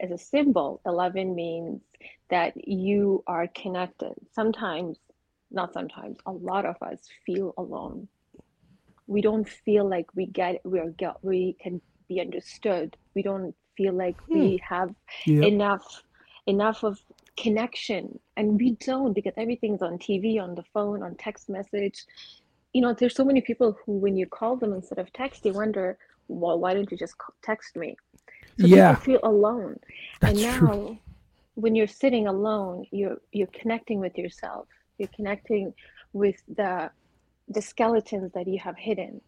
as 0.00 0.10
a 0.10 0.18
symbol, 0.18 0.80
11 0.86 1.34
means 1.34 1.82
that 2.30 2.52
you 2.68 3.22
are 3.26 3.46
connected. 3.48 4.14
Sometimes, 4.32 4.98
not 5.50 5.72
sometimes, 5.72 6.18
a 6.26 6.32
lot 6.32 6.66
of 6.66 6.76
us 6.82 7.00
feel 7.24 7.54
alone. 7.56 8.08
We 9.06 9.22
don't 9.22 9.48
feel 9.48 9.88
like 9.88 10.14
we 10.14 10.26
get 10.26 10.60
we 10.64 10.78
are 10.80 10.90
get 10.90 11.16
we 11.22 11.56
can 11.60 11.80
be 12.08 12.20
understood. 12.20 12.96
We 13.14 13.22
don't 13.22 13.54
feel 13.76 13.94
like 13.94 14.20
hmm. 14.22 14.38
we 14.38 14.62
have 14.68 14.94
yep. 15.26 15.44
enough 15.44 16.02
enough 16.46 16.82
of 16.82 16.98
connection 17.42 18.18
and 18.36 18.58
we 18.58 18.72
don't 18.84 19.12
because 19.12 19.32
everything's 19.36 19.82
on 19.82 19.98
tv 19.98 20.40
on 20.40 20.54
the 20.54 20.64
phone 20.74 21.02
on 21.02 21.14
text 21.16 21.48
message. 21.48 22.04
You 22.72 22.82
know 22.82 22.92
there's 22.92 23.14
so 23.14 23.24
many 23.24 23.40
people 23.40 23.78
who 23.84 23.92
when 23.92 24.16
you 24.16 24.26
call 24.26 24.56
them 24.56 24.72
instead 24.72 24.98
of 24.98 25.12
text 25.12 25.42
they 25.42 25.50
wonder 25.50 25.98
well 26.28 26.58
why 26.58 26.74
don't 26.74 26.90
you 26.90 26.96
just 26.96 27.14
text 27.42 27.76
me? 27.76 27.96
So 28.58 28.66
yeah. 28.66 28.94
feel 28.96 29.20
alone. 29.22 29.78
That's 30.20 30.42
and 30.42 30.42
now 30.42 30.58
true. 30.58 30.98
when 31.54 31.74
you're 31.74 31.86
sitting 31.86 32.26
alone 32.26 32.84
you're 32.90 33.18
you're 33.32 33.54
connecting 33.60 34.00
with 34.00 34.16
yourself. 34.18 34.66
You're 34.98 35.14
connecting 35.14 35.72
with 36.12 36.36
the 36.56 36.90
the 37.48 37.62
skeletons 37.62 38.32
that 38.32 38.46
you 38.46 38.58
have 38.58 38.76
hidden. 38.76 39.20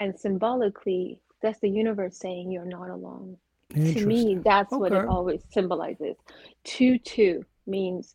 And 0.00 0.18
symbolically 0.18 1.20
that's 1.42 1.60
the 1.60 1.70
universe 1.70 2.16
saying 2.18 2.50
you're 2.50 2.64
not 2.64 2.90
alone 2.90 3.36
to 3.74 4.06
me 4.06 4.38
that's 4.44 4.72
okay. 4.72 4.80
what 4.80 4.92
it 4.92 5.06
always 5.06 5.42
symbolizes. 5.50 6.16
Two 6.64 6.98
two 6.98 7.44
means 7.66 8.14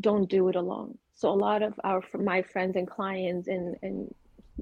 don't 0.00 0.28
do 0.28 0.48
it 0.48 0.56
alone. 0.56 0.98
So 1.14 1.30
a 1.30 1.34
lot 1.34 1.62
of 1.62 1.78
our 1.84 2.02
my 2.14 2.42
friends 2.42 2.76
and 2.76 2.88
clients 2.88 3.48
in 3.48 3.76
in 3.82 4.14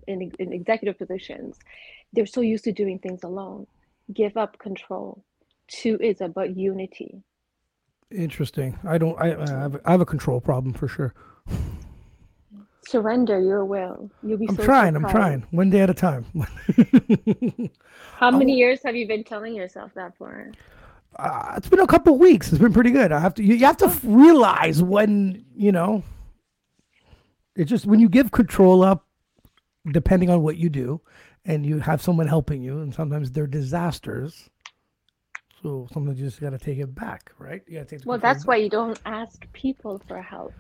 in, 0.07 0.33
in 0.38 0.52
executive 0.52 0.97
positions 0.99 1.59
they're 2.12 2.26
so 2.26 2.40
used 2.40 2.64
to 2.64 2.73
doing 2.73 2.99
things 2.99 3.23
alone. 3.23 3.66
Give 4.12 4.37
up 4.37 4.59
control. 4.59 5.23
Two 5.66 5.99
is 6.00 6.21
about 6.21 6.57
unity. 6.57 7.23
Interesting. 8.11 8.78
I 8.85 8.97
don't 8.97 9.21
i, 9.21 9.35
I 9.35 9.49
have, 9.50 9.76
I 9.85 9.90
have 9.90 10.00
a 10.00 10.07
control 10.07 10.40
problem 10.40 10.73
for 10.73 10.88
sure 10.88 11.14
surrender 12.88 13.40
your 13.40 13.64
will. 13.64 14.11
You'll 14.23 14.38
be. 14.38 14.49
I'm 14.49 14.57
so 14.57 14.64
trying. 14.64 14.95
Surprised. 14.95 15.16
I'm 15.16 15.21
trying. 15.21 15.47
One 15.50 15.71
day 15.71 15.80
at 15.80 15.90
a 15.90 15.95
time. 15.95 16.26
How 18.16 18.30
many 18.30 18.54
years 18.54 18.80
have 18.85 18.97
you 18.97 19.07
been 19.07 19.25
telling 19.25 19.54
yourself 19.54 19.92
that 19.95 20.16
for? 20.16 20.50
Uh, 21.16 21.54
it's 21.57 21.68
been 21.68 21.80
a 21.80 21.87
couple 21.87 22.16
weeks. 22.18 22.50
It's 22.50 22.61
been 22.61 22.73
pretty 22.73 22.90
good. 22.90 23.12
I 23.12 23.21
have 23.21 23.35
to. 23.35 23.42
You, 23.42 23.54
you 23.54 23.66
have 23.66 23.76
to 23.78 23.92
realize 24.02 24.83
when 24.83 25.45
you 25.54 25.73
know. 25.73 26.02
It's 27.57 27.68
just 27.68 27.87
when 27.87 27.99
you 27.99 28.09
give 28.09 28.30
control 28.30 28.85
up, 28.85 29.04
depending 29.90 30.30
on 30.30 30.42
what 30.42 30.57
you 30.59 30.68
do, 30.68 31.00
and 31.45 31.66
you 31.66 31.80
have 31.80 32.00
someone 32.00 32.28
helping 32.28 32.62
you, 32.62 32.80
and 32.80 32.95
sometimes 32.95 33.33
they're 33.33 33.49
disasters. 33.49 34.49
So 35.61 35.88
sometimes 35.92 36.21
you 36.21 36.26
just 36.26 36.40
got 36.40 36.50
to 36.50 36.59
take 36.59 36.78
it 36.78 36.95
back, 36.95 37.33
right? 37.37 37.62
You 37.66 37.78
got 37.78 37.88
to 37.88 37.97
take. 37.97 38.07
well, 38.07 38.18
that's 38.18 38.45
back. 38.45 38.49
why 38.49 38.57
you 38.57 38.71
don't 38.71 39.00
ask 39.04 39.45
people 39.52 40.00
for 40.07 40.23
help 40.23 40.52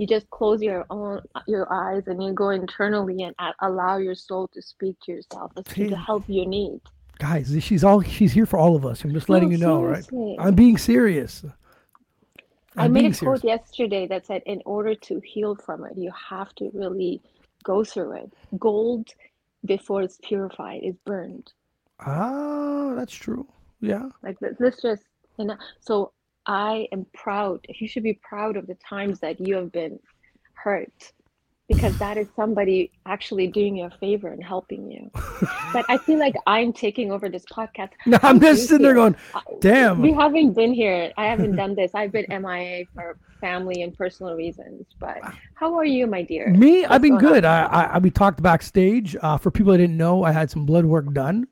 you 0.00 0.06
just 0.06 0.30
close 0.30 0.62
your 0.62 0.86
own 0.88 1.20
your 1.46 1.70
eyes 1.70 2.04
and 2.06 2.22
you 2.22 2.32
go 2.32 2.48
internally 2.48 3.22
and 3.22 3.34
allow 3.60 3.98
your 3.98 4.14
soul 4.14 4.48
to 4.48 4.62
speak 4.62 4.96
to 5.02 5.12
yourself 5.12 5.52
to 5.54 5.88
the 5.90 5.96
help 5.96 6.24
you 6.26 6.46
need 6.46 6.80
guys 7.18 7.54
she's 7.62 7.84
all 7.84 8.00
she's 8.00 8.32
here 8.32 8.46
for 8.46 8.58
all 8.58 8.74
of 8.74 8.86
us. 8.86 9.04
I'm 9.04 9.12
just 9.12 9.28
letting 9.28 9.50
no, 9.50 9.56
you 9.56 9.58
know 9.58 9.80
seriously. 9.82 10.36
right? 10.38 10.46
i'm 10.46 10.54
being 10.54 10.78
serious. 10.78 11.44
I'm 12.76 12.84
i 12.84 12.88
made 12.88 13.10
a 13.10 13.14
serious. 13.14 13.42
quote 13.42 13.44
yesterday 13.44 14.06
that 14.06 14.26
said 14.26 14.42
in 14.46 14.62
order 14.64 14.94
to 14.94 15.20
heal 15.20 15.54
from 15.54 15.84
it 15.84 15.92
you 15.96 16.10
have 16.30 16.54
to 16.54 16.70
really 16.72 17.20
go 17.62 17.84
through 17.84 18.12
it. 18.12 18.32
Gold 18.58 19.08
before 19.66 20.00
it's 20.02 20.18
purified 20.22 20.80
is 20.82 20.96
burned. 21.04 21.52
Ah 22.00 22.94
that's 22.96 23.14
true. 23.14 23.46
Yeah. 23.82 24.08
Like 24.22 24.38
this 24.40 24.56
let's 24.58 24.80
just 24.80 25.02
you 25.38 25.44
know 25.44 25.58
so 25.80 26.12
I 26.50 26.88
am 26.90 27.06
proud. 27.14 27.64
You 27.68 27.86
should 27.86 28.02
be 28.02 28.14
proud 28.14 28.56
of 28.56 28.66
the 28.66 28.74
times 28.74 29.20
that 29.20 29.40
you 29.40 29.54
have 29.54 29.70
been 29.70 30.00
hurt 30.54 31.12
because 31.68 31.96
that 31.98 32.16
is 32.16 32.26
somebody 32.34 32.90
actually 33.06 33.46
doing 33.46 33.76
you 33.76 33.84
a 33.84 33.90
favor 33.90 34.26
and 34.26 34.42
helping 34.42 34.90
you. 34.90 35.08
but 35.72 35.84
I 35.88 35.96
feel 35.98 36.18
like 36.18 36.34
I'm 36.48 36.72
taking 36.72 37.12
over 37.12 37.28
this 37.28 37.44
podcast. 37.44 37.90
No, 38.04 38.18
I'm 38.24 38.40
just 38.40 38.66
sitting 38.66 38.82
there 38.82 38.94
going, 38.94 39.14
damn. 39.60 40.02
We 40.02 40.12
haven't 40.12 40.54
been 40.54 40.74
here. 40.74 41.12
I 41.16 41.26
haven't 41.26 41.54
done 41.54 41.76
this. 41.76 41.92
I've 41.94 42.10
been 42.10 42.26
MIA 42.28 42.86
for 42.96 43.16
family 43.40 43.82
and 43.82 43.96
personal 43.96 44.34
reasons. 44.34 44.86
But 44.98 45.18
how 45.54 45.76
are 45.76 45.84
you, 45.84 46.08
my 46.08 46.22
dear? 46.22 46.48
Me, 46.48 46.80
What's 46.80 46.94
I've 46.94 47.02
been 47.02 47.18
good. 47.18 47.44
I, 47.44 47.62
I, 47.62 47.98
we 47.98 48.10
talked 48.10 48.42
backstage. 48.42 49.14
Uh, 49.22 49.38
for 49.38 49.52
people 49.52 49.70
that 49.70 49.78
didn't 49.78 49.96
know, 49.96 50.24
I 50.24 50.32
had 50.32 50.50
some 50.50 50.66
blood 50.66 50.84
work 50.84 51.12
done 51.12 51.46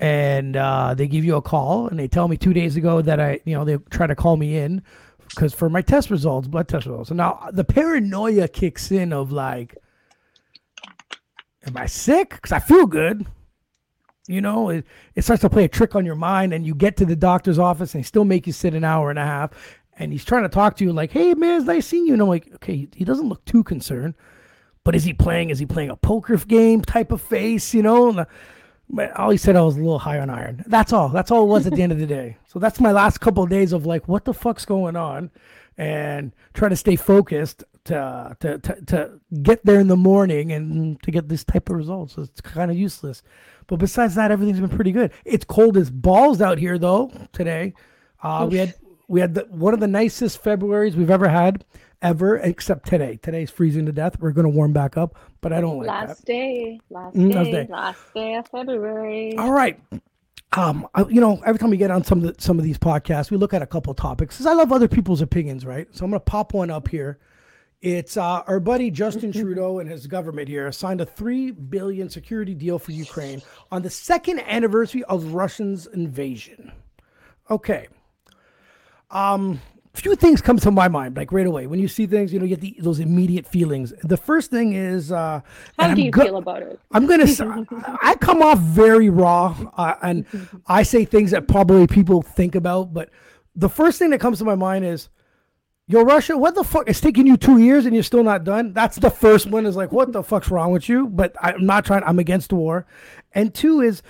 and 0.00 0.56
uh, 0.56 0.94
they 0.94 1.06
give 1.06 1.24
you 1.24 1.36
a 1.36 1.42
call 1.42 1.88
and 1.88 1.98
they 1.98 2.08
tell 2.08 2.28
me 2.28 2.36
two 2.36 2.52
days 2.52 2.76
ago 2.76 3.00
that 3.02 3.20
I, 3.20 3.40
you 3.44 3.54
know, 3.54 3.64
they 3.64 3.76
try 3.90 4.06
to 4.06 4.14
call 4.14 4.36
me 4.36 4.56
in 4.56 4.82
because 5.30 5.54
for 5.54 5.68
my 5.68 5.82
test 5.82 6.10
results, 6.10 6.48
blood 6.48 6.68
test 6.68 6.86
results. 6.86 7.10
And 7.10 7.18
now 7.18 7.48
the 7.52 7.64
paranoia 7.64 8.48
kicks 8.48 8.90
in 8.90 9.12
of 9.12 9.32
like, 9.32 9.76
am 11.66 11.76
I 11.76 11.86
sick? 11.86 12.30
Because 12.30 12.52
I 12.52 12.58
feel 12.58 12.86
good. 12.86 13.26
You 14.26 14.40
know, 14.40 14.70
it, 14.70 14.86
it 15.14 15.22
starts 15.22 15.42
to 15.42 15.50
play 15.50 15.64
a 15.64 15.68
trick 15.68 15.94
on 15.94 16.06
your 16.06 16.14
mind, 16.14 16.54
and 16.54 16.66
you 16.66 16.74
get 16.74 16.96
to 16.96 17.04
the 17.04 17.16
doctor's 17.16 17.58
office 17.58 17.94
and 17.94 18.02
they 18.02 18.06
still 18.06 18.24
make 18.24 18.46
you 18.46 18.54
sit 18.54 18.74
an 18.74 18.82
hour 18.82 19.10
and 19.10 19.18
a 19.18 19.24
half. 19.24 19.50
And 19.96 20.12
he's 20.12 20.24
trying 20.24 20.44
to 20.44 20.48
talk 20.48 20.76
to 20.76 20.84
you 20.84 20.92
like, 20.92 21.12
hey, 21.12 21.34
man, 21.34 21.58
it's 21.58 21.66
nice 21.66 21.86
seeing 21.86 22.06
you. 22.06 22.14
And 22.14 22.22
I'm 22.22 22.28
like, 22.28 22.52
okay, 22.54 22.88
he 22.94 23.04
doesn't 23.04 23.28
look 23.28 23.44
too 23.44 23.62
concerned. 23.62 24.14
But 24.82 24.96
is 24.96 25.04
he 25.04 25.12
playing? 25.12 25.50
Is 25.50 25.58
he 25.58 25.66
playing 25.66 25.90
a 25.90 25.96
poker 25.96 26.36
game 26.36 26.80
type 26.82 27.12
of 27.12 27.20
face? 27.20 27.74
You 27.74 27.82
know? 27.82 28.26
But 28.88 29.16
all 29.16 29.30
he 29.30 29.36
said 29.38 29.56
I 29.56 29.62
was 29.62 29.76
a 29.76 29.80
little 29.80 29.98
high 29.98 30.18
on 30.18 30.30
iron. 30.30 30.62
That's 30.66 30.92
all. 30.92 31.08
That's 31.08 31.30
all 31.30 31.44
it 31.44 31.48
was 31.48 31.66
at 31.66 31.74
the 31.74 31.82
end 31.82 31.92
of 31.92 31.98
the 31.98 32.06
day. 32.06 32.36
So 32.54 32.60
that's 32.60 32.78
my 32.78 32.92
last 32.92 33.18
couple 33.18 33.42
of 33.42 33.50
days 33.50 33.72
of 33.72 33.84
like, 33.84 34.06
what 34.06 34.24
the 34.24 34.32
fuck's 34.32 34.64
going 34.64 34.94
on, 34.94 35.32
and 35.76 36.30
try 36.52 36.68
to 36.68 36.76
stay 36.76 36.94
focused 36.94 37.64
to 37.86 38.36
to 38.38 38.58
to, 38.58 38.80
to 38.82 39.20
get 39.42 39.64
there 39.66 39.80
in 39.80 39.88
the 39.88 39.96
morning 39.96 40.52
and 40.52 41.02
to 41.02 41.10
get 41.10 41.28
this 41.28 41.42
type 41.42 41.68
of 41.68 41.74
results. 41.76 42.14
So 42.14 42.22
It's 42.22 42.40
kind 42.40 42.70
of 42.70 42.76
useless. 42.76 43.24
But 43.66 43.80
besides 43.80 44.14
that, 44.14 44.30
everything's 44.30 44.60
been 44.60 44.68
pretty 44.68 44.92
good. 44.92 45.10
It's 45.24 45.44
cold 45.44 45.76
as 45.76 45.90
balls 45.90 46.40
out 46.40 46.58
here 46.58 46.78
though 46.78 47.10
today. 47.32 47.74
Uh, 48.22 48.46
we 48.48 48.58
had 48.58 48.74
we 49.08 49.20
had 49.20 49.34
the, 49.34 49.46
one 49.50 49.74
of 49.74 49.80
the 49.80 49.88
nicest 49.88 50.42
Februarys 50.42 50.94
we've 50.94 51.10
ever 51.10 51.28
had 51.28 51.64
ever, 52.04 52.36
except 52.36 52.86
today. 52.86 53.18
Today's 53.22 53.50
freezing 53.50 53.86
to 53.86 53.92
death. 53.92 54.20
We're 54.20 54.30
going 54.30 54.44
to 54.44 54.50
warm 54.50 54.72
back 54.72 54.96
up, 54.96 55.16
but 55.40 55.52
I 55.52 55.60
don't 55.60 55.78
like 55.78 55.88
last 55.88 56.18
that. 56.18 56.26
Day, 56.26 56.80
last 56.90 57.16
mm, 57.16 57.32
day, 57.32 57.38
last 57.38 57.50
day, 57.50 57.66
last 57.70 58.14
day 58.14 58.34
of 58.34 58.46
February. 58.48 59.36
All 59.38 59.50
right. 59.50 59.80
Um, 60.52 60.86
I, 60.94 61.04
you 61.06 61.20
know, 61.20 61.42
every 61.44 61.58
time 61.58 61.70
we 61.70 61.76
get 61.76 61.90
on 61.90 62.04
some 62.04 62.22
of 62.22 62.36
the, 62.36 62.40
some 62.40 62.58
of 62.58 62.64
these 62.64 62.78
podcasts, 62.78 63.30
we 63.30 63.38
look 63.38 63.52
at 63.52 63.62
a 63.62 63.66
couple 63.66 63.92
topics 63.94 64.36
because 64.36 64.46
I 64.46 64.52
love 64.52 64.70
other 64.70 64.86
people's 64.86 65.20
opinions, 65.20 65.66
right? 65.66 65.88
So 65.90 66.04
I'm 66.04 66.10
going 66.10 66.20
to 66.20 66.24
pop 66.24 66.54
one 66.54 66.70
up 66.70 66.86
here. 66.86 67.18
It's 67.80 68.16
uh, 68.16 68.42
our 68.46 68.60
buddy 68.60 68.90
Justin 68.90 69.32
Trudeau 69.32 69.80
and 69.80 69.90
his 69.90 70.06
government 70.06 70.48
here 70.48 70.70
signed 70.70 71.00
a 71.00 71.06
three 71.06 71.50
billion 71.50 72.08
security 72.08 72.54
deal 72.54 72.78
for 72.78 72.92
Ukraine 72.92 73.42
on 73.72 73.82
the 73.82 73.90
second 73.90 74.40
anniversary 74.40 75.02
of 75.04 75.34
Russia's 75.34 75.86
invasion. 75.86 76.70
Okay. 77.50 77.88
Um, 79.10 79.60
few 79.94 80.16
things 80.16 80.40
come 80.40 80.58
to 80.58 80.70
my 80.70 80.88
mind 80.88 81.16
like 81.16 81.30
right 81.32 81.46
away. 81.46 81.66
When 81.66 81.78
you 81.78 81.88
see 81.88 82.06
things 82.06 82.32
you 82.32 82.38
know 82.38 82.44
you 82.44 82.56
get 82.56 82.60
the, 82.60 82.76
those 82.80 82.98
immediate 82.98 83.46
feelings. 83.46 83.92
The 84.02 84.16
first 84.16 84.50
thing 84.50 84.72
is 84.72 85.12
uh 85.12 85.40
how 85.78 85.94
do 85.94 86.02
you 86.02 86.10
go- 86.10 86.24
feel 86.24 86.36
about 86.36 86.62
it? 86.62 86.80
I'm 86.90 87.06
gonna 87.06 87.26
i 88.02 88.14
come 88.20 88.42
off 88.42 88.58
very 88.58 89.08
raw 89.08 89.56
uh, 89.76 89.94
and 90.02 90.26
i 90.66 90.82
say 90.82 91.04
things 91.04 91.30
that 91.30 91.46
probably 91.48 91.86
people 91.86 92.22
think 92.22 92.54
about 92.54 92.92
but 92.92 93.10
the 93.54 93.68
first 93.68 93.98
thing 93.98 94.10
that 94.10 94.20
comes 94.20 94.38
to 94.38 94.44
my 94.44 94.54
mind 94.56 94.84
is 94.84 95.08
yo 95.86 96.02
russia 96.02 96.36
what 96.36 96.54
the 96.54 96.64
fuck 96.64 96.88
it's 96.88 97.00
taking 97.00 97.26
you 97.26 97.36
two 97.36 97.58
years 97.58 97.86
and 97.86 97.94
you're 97.94 98.02
still 98.02 98.24
not 98.24 98.42
done? 98.44 98.72
That's 98.72 98.96
the 98.96 99.10
first 99.10 99.46
one 99.46 99.64
is 99.64 99.76
like 99.76 99.92
what 99.92 100.12
the 100.12 100.22
fuck's 100.22 100.50
wrong 100.50 100.72
with 100.72 100.88
you? 100.88 101.06
But 101.08 101.36
i'm 101.40 101.64
not 101.64 101.84
trying 101.84 102.02
i'm 102.04 102.18
against 102.18 102.52
war. 102.52 102.86
And 103.32 103.54
two 103.54 103.80
is 103.80 104.02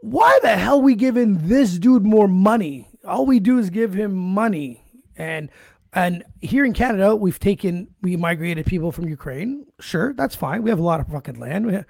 why 0.00 0.38
the 0.42 0.56
hell 0.56 0.82
we 0.82 0.94
giving 0.96 1.48
this 1.48 1.78
dude 1.78 2.04
more 2.04 2.28
money 2.28 2.88
all 3.06 3.26
we 3.26 3.40
do 3.40 3.58
is 3.58 3.70
give 3.70 3.92
him 3.94 4.14
money 4.14 4.82
and 5.16 5.50
And 5.94 6.24
here 6.40 6.64
in 6.64 6.72
Canada, 6.72 7.14
we've 7.14 7.38
taken, 7.38 7.88
we 8.00 8.16
migrated 8.16 8.64
people 8.64 8.92
from 8.92 9.08
Ukraine. 9.08 9.66
Sure, 9.78 10.14
that's 10.14 10.34
fine. 10.34 10.62
We 10.62 10.70
have 10.70 10.78
a 10.78 10.82
lot 10.82 11.00
of 11.00 11.08
fucking 11.08 11.38
land. 11.38 11.66
We 11.66 11.74
have, 11.74 11.86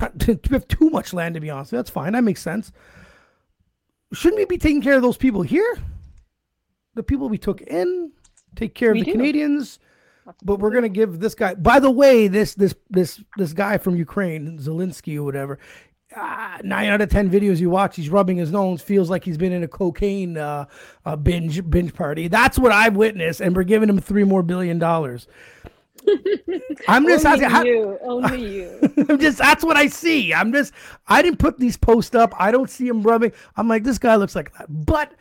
we 0.26 0.38
have 0.50 0.66
too 0.66 0.90
much 0.90 1.12
land, 1.12 1.34
to 1.36 1.40
be 1.40 1.50
honest. 1.50 1.70
That's 1.70 1.90
fine. 1.90 2.14
That 2.14 2.24
makes 2.24 2.42
sense. 2.42 2.72
Shouldn't 4.12 4.38
we 4.38 4.44
be 4.44 4.58
taking 4.58 4.82
care 4.82 4.96
of 4.96 5.02
those 5.02 5.16
people 5.16 5.42
here? 5.42 5.76
The 6.94 7.04
people 7.04 7.28
we 7.28 7.38
took 7.38 7.60
in, 7.60 8.12
take 8.56 8.74
care 8.74 8.90
of 8.90 8.98
the 8.98 9.04
do. 9.04 9.12
Canadians. 9.12 9.78
But 10.42 10.58
we're 10.58 10.70
gonna 10.70 10.88
give 10.88 11.20
this 11.20 11.34
guy. 11.34 11.54
By 11.54 11.80
the 11.80 11.90
way, 11.90 12.28
this 12.28 12.54
this 12.54 12.74
this 12.88 13.22
this 13.36 13.52
guy 13.52 13.76
from 13.76 13.94
Ukraine, 13.94 14.58
Zelensky 14.58 15.16
or 15.18 15.22
whatever. 15.22 15.58
Uh, 16.16 16.58
nine 16.62 16.88
out 16.88 17.00
of 17.00 17.08
ten 17.10 17.30
videos 17.30 17.58
you 17.58 17.70
watch, 17.70 17.96
he's 17.96 18.08
rubbing 18.08 18.36
his 18.36 18.50
nose, 18.52 18.80
feels 18.82 19.10
like 19.10 19.24
he's 19.24 19.38
been 19.38 19.52
in 19.52 19.62
a 19.62 19.68
cocaine 19.68 20.36
uh, 20.36 20.66
uh, 21.04 21.16
binge 21.16 21.68
binge 21.70 21.94
party. 21.94 22.28
That's 22.28 22.58
what 22.58 22.72
I've 22.72 22.96
witnessed, 22.96 23.40
and 23.40 23.54
we're 23.56 23.64
giving 23.64 23.88
him 23.88 23.98
three 24.00 24.24
more 24.24 24.42
billion 24.42 24.78
dollars. 24.78 25.26
I'm 26.88 27.06
just 27.06 27.24
only 27.24 27.44
asking. 27.44 27.50
How, 27.50 27.98
only 28.02 28.54
you. 28.56 28.80
I'm 29.08 29.18
just 29.18 29.38
that's 29.38 29.64
what 29.64 29.76
I 29.76 29.86
see. 29.86 30.34
I'm 30.34 30.52
just 30.52 30.72
I 31.08 31.22
didn't 31.22 31.38
put 31.38 31.58
these 31.58 31.76
posts 31.76 32.14
up. 32.14 32.34
I 32.38 32.50
don't 32.50 32.68
see 32.68 32.86
him 32.86 33.02
rubbing. 33.02 33.32
I'm 33.56 33.68
like 33.68 33.84
this 33.84 33.98
guy 33.98 34.16
looks 34.16 34.34
like 34.36 34.52
that. 34.58 34.66
But 34.68 35.12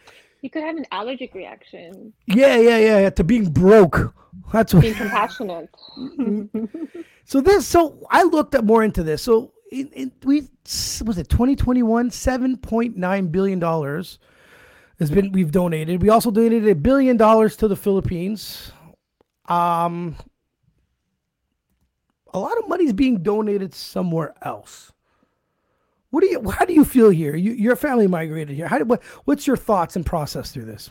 You 0.41 0.49
could 0.49 0.63
have 0.63 0.75
an 0.75 0.85
allergic 0.91 1.33
reaction. 1.33 2.13
yeah, 2.27 2.55
yeah, 2.57 2.77
yeah, 2.77 2.99
yeah. 2.99 3.09
To 3.11 3.23
being 3.23 3.49
broke. 3.49 4.13
That's 4.51 4.73
what. 4.73 4.81
Being 4.81 4.95
compassionate. 4.95 5.69
So 7.25 7.39
this, 7.39 7.65
so 7.65 8.05
I 8.11 8.23
looked 8.23 8.53
at 8.53 8.65
more 8.65 8.83
into 8.83 9.01
this. 9.01 9.21
So 9.21 9.53
in, 9.73 9.87
in, 9.89 10.11
we 10.23 10.41
was 11.03 11.17
it 11.17 11.29
2021, 11.29 12.09
7.9 12.11 13.31
billion 13.31 13.59
dollars 13.59 14.19
has 14.99 15.09
been 15.09 15.31
we've 15.31 15.51
donated. 15.51 16.01
We 16.01 16.09
also 16.09 16.31
donated 16.31 16.67
a 16.67 16.75
billion 16.75 17.17
dollars 17.17 17.57
to 17.57 17.67
the 17.67 17.75
Philippines. 17.75 18.71
Um, 19.49 20.15
a 22.33 22.39
lot 22.39 22.57
of 22.57 22.69
money's 22.69 22.93
being 22.93 23.21
donated 23.23 23.73
somewhere 23.73 24.35
else. 24.43 24.91
What 26.11 26.21
do 26.21 26.27
you? 26.27 26.51
How 26.51 26.65
do 26.65 26.73
you 26.73 26.85
feel 26.85 27.09
here? 27.09 27.35
You, 27.35 27.53
your 27.53 27.75
family 27.75 28.07
migrated 28.07 28.55
here. 28.55 28.67
How 28.67 28.79
what, 28.83 29.03
what's 29.25 29.47
your 29.47 29.57
thoughts 29.57 29.95
and 29.95 30.05
process 30.05 30.51
through 30.51 30.65
this? 30.65 30.89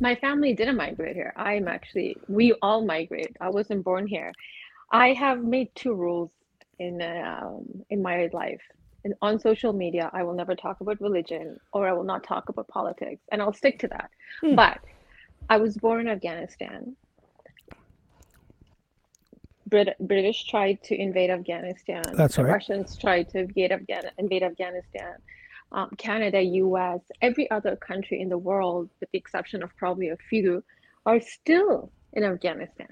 My 0.00 0.14
family 0.14 0.54
didn't 0.54 0.76
migrate 0.76 1.16
here. 1.16 1.32
I'm 1.36 1.66
actually, 1.66 2.16
we 2.28 2.52
all 2.62 2.84
migrate. 2.84 3.36
I 3.40 3.50
wasn't 3.50 3.84
born 3.84 4.06
here. 4.06 4.32
I 4.92 5.12
have 5.14 5.42
made 5.42 5.74
two 5.74 5.92
rules 5.92 6.30
in 6.78 7.02
um, 7.02 7.84
in 7.90 8.02
my 8.02 8.28
life. 8.32 8.62
And 9.04 9.14
on 9.22 9.38
social 9.38 9.72
media, 9.72 10.10
I 10.12 10.24
will 10.24 10.34
never 10.34 10.54
talk 10.54 10.80
about 10.80 11.00
religion 11.00 11.58
or 11.72 11.88
I 11.88 11.92
will 11.92 12.04
not 12.04 12.24
talk 12.24 12.48
about 12.48 12.68
politics, 12.68 13.22
and 13.30 13.40
I'll 13.40 13.52
stick 13.52 13.78
to 13.80 13.88
that. 13.88 14.10
Hmm. 14.40 14.54
But 14.54 14.78
I 15.48 15.56
was 15.58 15.76
born 15.76 16.00
in 16.00 16.08
Afghanistan. 16.08 16.96
Brit- 19.66 19.96
British 20.00 20.44
tried 20.44 20.82
to 20.84 21.00
invade 21.00 21.30
Afghanistan. 21.30 22.02
That's 22.14 22.36
the 22.36 22.44
right. 22.44 22.52
Russians 22.52 22.96
tried 22.96 23.28
to 23.30 23.40
invade, 23.40 23.72
Afghan- 23.72 24.10
invade 24.18 24.42
Afghanistan. 24.42 25.14
Um, 25.70 25.90
Canada, 25.98 26.40
US, 26.40 27.00
every 27.20 27.50
other 27.50 27.76
country 27.76 28.20
in 28.20 28.30
the 28.30 28.38
world, 28.38 28.88
with 29.00 29.10
the 29.10 29.18
exception 29.18 29.62
of 29.62 29.74
probably 29.76 30.08
a 30.08 30.16
few, 30.16 30.64
are 31.04 31.20
still 31.20 31.92
in 32.14 32.24
Afghanistan. 32.24 32.88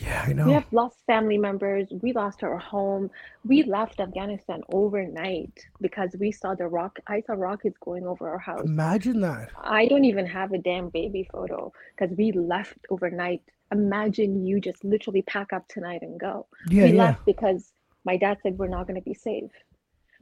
Yeah, 0.00 0.24
I 0.26 0.32
We 0.46 0.52
have 0.52 0.72
lost 0.72 0.96
family 1.06 1.36
members. 1.36 1.86
We 2.00 2.12
lost 2.12 2.42
our 2.42 2.58
home. 2.58 3.10
We 3.44 3.62
left 3.62 4.00
Afghanistan 4.00 4.62
overnight 4.72 5.66
because 5.80 6.10
we 6.18 6.32
saw 6.32 6.54
the 6.54 6.66
rock. 6.66 6.98
I 7.06 7.20
saw 7.20 7.34
rockets 7.34 7.76
going 7.78 8.06
over 8.06 8.28
our 8.28 8.38
house. 8.38 8.64
Imagine 8.64 9.20
that. 9.20 9.50
I 9.62 9.86
don't 9.86 10.04
even 10.04 10.26
have 10.26 10.52
a 10.52 10.58
damn 10.58 10.88
baby 10.88 11.28
photo 11.30 11.72
because 11.94 12.16
we 12.16 12.32
left 12.32 12.78
overnight. 12.88 13.42
Imagine 13.70 14.46
you 14.46 14.60
just 14.60 14.82
literally 14.82 15.22
pack 15.22 15.52
up 15.52 15.68
tonight 15.68 16.02
and 16.02 16.18
go. 16.18 16.46
Yeah, 16.68 16.84
we 16.84 16.92
yeah. 16.92 17.04
left 17.04 17.26
because 17.26 17.72
my 18.04 18.16
dad 18.16 18.38
said 18.42 18.58
we're 18.58 18.68
not 18.68 18.86
going 18.86 19.00
to 19.00 19.04
be 19.04 19.14
safe. 19.14 19.50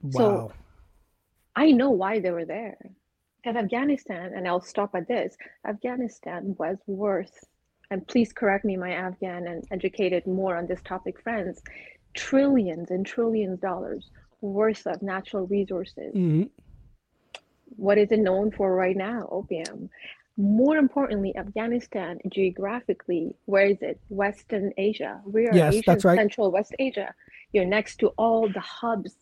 Wow. 0.03 0.11
So 0.19 0.53
I 1.55 1.71
know 1.73 1.91
why 1.91 2.21
they 2.21 2.31
were 2.31 2.45
there. 2.45 2.77
Because 3.43 3.57
Afghanistan, 3.57 4.33
and 4.35 4.47
I'll 4.47 4.61
stop 4.61 4.95
at 4.95 5.09
this 5.09 5.37
Afghanistan 5.67 6.55
was 6.59 6.77
worth, 6.87 7.45
and 7.91 8.07
please 8.07 8.33
correct 8.33 8.65
me, 8.65 8.77
my 8.77 8.93
Afghan 8.93 9.47
and 9.47 9.65
educated 9.71 10.27
more 10.27 10.57
on 10.57 10.67
this 10.67 10.81
topic 10.83 11.21
friends, 11.21 11.61
trillions 12.15 12.91
and 12.91 13.05
trillions 13.05 13.59
dollars 13.61 14.11
worth 14.41 14.87
of 14.87 15.03
natural 15.03 15.47
resources. 15.47 16.15
Mhm. 16.15 16.51
What 17.77 17.99
is 17.99 18.11
it 18.13 18.21
known 18.21 18.51
for 18.51 18.75
right 18.75 18.97
now? 18.97 19.29
Opium. 19.31 19.91
More 20.37 20.77
importantly, 20.77 21.37
Afghanistan 21.37 22.19
geographically, 22.29 23.37
where 23.45 23.67
is 23.67 23.83
it? 23.83 24.01
Western 24.09 24.73
Asia. 24.79 25.21
We 25.27 25.47
are 25.49 25.55
Yes, 25.55 25.75
Asian, 25.75 25.83
that's 25.87 26.05
right. 26.05 26.17
Central 26.17 26.51
West 26.51 26.75
Asia. 26.79 27.15
You're 27.53 27.67
next 27.67 27.97
to 27.97 28.09
all 28.17 28.49
the 28.49 28.61
hubs 28.61 29.17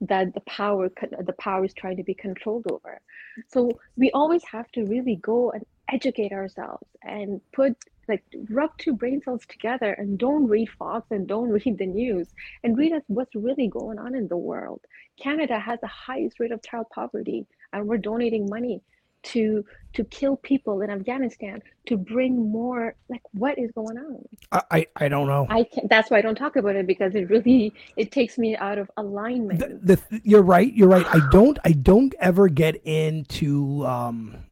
that 0.00 0.34
the 0.34 0.40
power 0.40 0.90
the 1.20 1.32
power 1.34 1.64
is 1.64 1.72
trying 1.74 1.96
to 1.98 2.02
be 2.02 2.14
controlled 2.14 2.66
over. 2.70 3.00
So 3.48 3.70
we 3.96 4.10
always 4.10 4.42
have 4.44 4.70
to 4.72 4.84
really 4.84 5.16
go 5.16 5.50
and 5.50 5.64
educate 5.92 6.32
ourselves 6.32 6.88
and 7.04 7.40
put 7.52 7.76
like 8.08 8.22
rub 8.50 8.76
two 8.78 8.92
brain 8.92 9.22
cells 9.22 9.46
together 9.46 9.92
and 9.92 10.18
don't 10.18 10.46
read 10.46 10.68
Fox 10.78 11.06
and 11.10 11.26
don't 11.26 11.48
read 11.64 11.78
the 11.78 11.86
news 11.86 12.28
and 12.62 12.76
read 12.76 12.92
us 12.92 13.02
what's 13.06 13.34
really 13.34 13.68
going 13.68 13.98
on 13.98 14.14
in 14.14 14.28
the 14.28 14.36
world. 14.36 14.80
Canada 15.18 15.58
has 15.58 15.80
the 15.80 15.86
highest 15.86 16.40
rate 16.40 16.52
of 16.52 16.62
child 16.62 16.86
poverty 16.90 17.46
and 17.72 17.86
we're 17.86 17.98
donating 17.98 18.48
money 18.48 18.82
to 19.24 19.64
to 19.94 20.04
kill 20.04 20.36
people 20.36 20.82
in 20.82 20.90
Afghanistan 20.90 21.62
to 21.86 21.96
bring 21.96 22.50
more 22.50 22.94
like 23.08 23.22
what 23.32 23.58
is 23.58 23.70
going 23.72 23.96
on? 23.96 24.22
I, 24.52 24.62
I 24.70 24.86
I 24.96 25.08
don't 25.08 25.26
know. 25.26 25.46
I 25.48 25.64
can't. 25.64 25.88
that's 25.88 26.10
why 26.10 26.18
I 26.18 26.20
don't 26.20 26.34
talk 26.34 26.56
about 26.56 26.76
it 26.76 26.86
because 26.86 27.14
it 27.14 27.30
really 27.30 27.72
it 27.96 28.12
takes 28.12 28.36
me 28.38 28.56
out 28.56 28.76
of 28.78 28.90
alignment. 28.96 29.60
the, 29.86 29.96
the 29.96 30.20
you're 30.24 30.42
right 30.42 30.72
you're 30.74 30.88
right 30.88 31.06
i 31.14 31.20
don't 31.30 31.58
i 31.64 31.72
don't 31.72 32.14
ever 32.20 32.48
get 32.48 32.76
into 32.84 33.84
um 33.86 34.43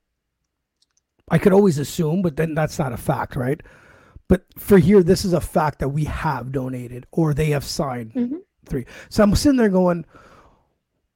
i 1.32 1.38
could 1.38 1.52
always 1.52 1.78
assume 1.78 2.22
but 2.22 2.36
then 2.36 2.54
that's 2.54 2.78
not 2.78 2.92
a 2.92 2.96
fact 2.96 3.34
right 3.34 3.60
but 4.28 4.44
for 4.56 4.78
here 4.78 5.02
this 5.02 5.24
is 5.24 5.32
a 5.32 5.40
fact 5.40 5.80
that 5.80 5.88
we 5.88 6.04
have 6.04 6.52
donated 6.52 7.06
or 7.10 7.34
they 7.34 7.50
have 7.50 7.64
signed 7.64 8.12
Mhm. 8.14 8.38
three 8.66 8.86
so 9.08 9.22
i'm 9.24 9.34
sitting 9.34 9.56
there 9.58 9.68
going 9.68 10.04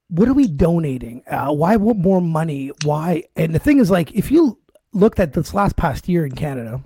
what 0.09 0.29
are 0.29 0.35
we 0.35 0.49
donating 0.49 1.23
uh, 1.31 1.53
why 1.53 1.77
want 1.77 1.99
more 1.99 2.21
money 2.21 2.71
why 2.85 3.23
and 3.37 3.55
the 3.55 3.59
thing 3.61 3.79
is 3.79 3.91
like 3.91 4.13
if 4.13 4.31
you 4.31 4.59
looked 4.93 5.21
at 5.21 5.33
this 5.35 5.55
last 5.55 5.77
past 5.77 6.09
year 6.09 6.25
in 6.27 6.33
canada 6.33 6.83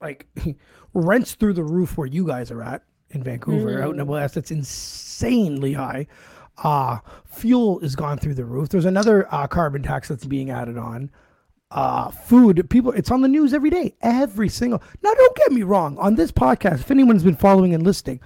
like 0.00 0.26
rents 0.94 1.34
through 1.34 1.52
the 1.54 1.64
roof 1.64 1.96
where 1.96 2.06
you 2.06 2.26
guys 2.26 2.50
are 2.50 2.62
at 2.62 2.82
in 3.10 3.22
Vancouver, 3.22 3.80
out 3.82 3.92
in 3.92 3.98
the 3.98 4.04
west. 4.04 4.36
It's 4.36 4.50
insanely 4.50 5.74
high. 5.74 6.06
Uh, 6.58 6.98
fuel 7.24 7.78
has 7.80 7.94
gone 7.94 8.18
through 8.18 8.34
the 8.34 8.44
roof. 8.44 8.68
There's 8.70 8.84
another 8.84 9.32
uh, 9.32 9.46
carbon 9.46 9.82
tax 9.84 10.08
that's 10.08 10.24
being 10.24 10.50
added 10.50 10.76
on. 10.76 11.10
Uh, 11.70 12.10
food, 12.10 12.64
people, 12.70 12.92
it's 12.92 13.10
on 13.10 13.22
the 13.22 13.28
news 13.28 13.52
every 13.52 13.70
day, 13.70 13.92
every 14.00 14.48
single. 14.48 14.80
Now, 15.02 15.12
don't 15.12 15.36
get 15.36 15.50
me 15.50 15.64
wrong. 15.64 15.98
On 15.98 16.14
this 16.14 16.30
podcast, 16.30 16.74
if 16.80 16.90
anyone's 16.92 17.24
been 17.24 17.36
following 17.36 17.74
and 17.74 17.82
listening, 17.82 18.20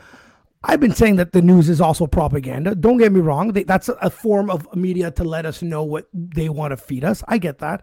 I've 0.63 0.81
been 0.81 0.95
saying 0.95 1.17
that 1.17 1.33
the 1.33 1.41
news 1.41 1.71
is 1.71 1.81
also 1.81 2.07
propaganda. 2.07 2.75
Don't 2.75 2.99
get 2.99 3.13
me 3.13 3.21
wrong. 3.21 3.53
They, 3.53 3.63
that's 3.63 3.89
a, 3.89 4.11
form 4.11 4.51
of 4.51 4.75
media 4.77 5.11
to 5.13 5.25
let 5.25 5.47
us 5.47 5.63
know 5.63 5.83
what 5.83 6.07
they 6.13 6.51
want 6.51 6.73
to 6.73 6.77
feed 6.77 7.03
us. 7.03 7.25
I 7.29 7.39
get 7.39 7.59
that, 7.61 7.83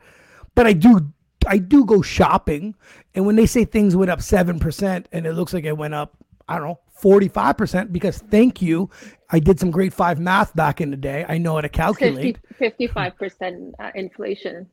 but 0.53 0.67
I 0.67 0.73
do, 0.73 1.11
I 1.47 1.57
do 1.57 1.85
go 1.85 2.03
shopping, 2.03 2.75
and 3.15 3.25
when 3.25 3.35
they 3.35 3.47
say 3.47 3.65
things 3.65 3.95
went 3.95 4.11
up 4.11 4.21
seven 4.21 4.59
percent, 4.59 5.07
and 5.11 5.25
it 5.25 5.33
looks 5.33 5.53
like 5.53 5.65
it 5.65 5.75
went 5.75 5.95
up, 5.95 6.15
I 6.47 6.57
don't 6.59 6.67
know, 6.67 6.79
forty-five 6.93 7.57
percent, 7.57 7.91
because 7.91 8.19
thank 8.19 8.61
you, 8.61 8.91
I 9.31 9.39
did 9.39 9.59
some 9.59 9.71
grade 9.71 9.93
five 9.93 10.19
math 10.19 10.55
back 10.55 10.79
in 10.79 10.91
the 10.91 10.97
day. 10.97 11.25
I 11.27 11.39
know 11.39 11.55
how 11.55 11.61
to 11.61 11.69
calculate. 11.69 12.37
55 12.59 13.17
percent 13.17 13.75
uh, 13.79 13.89
inflation. 13.95 14.67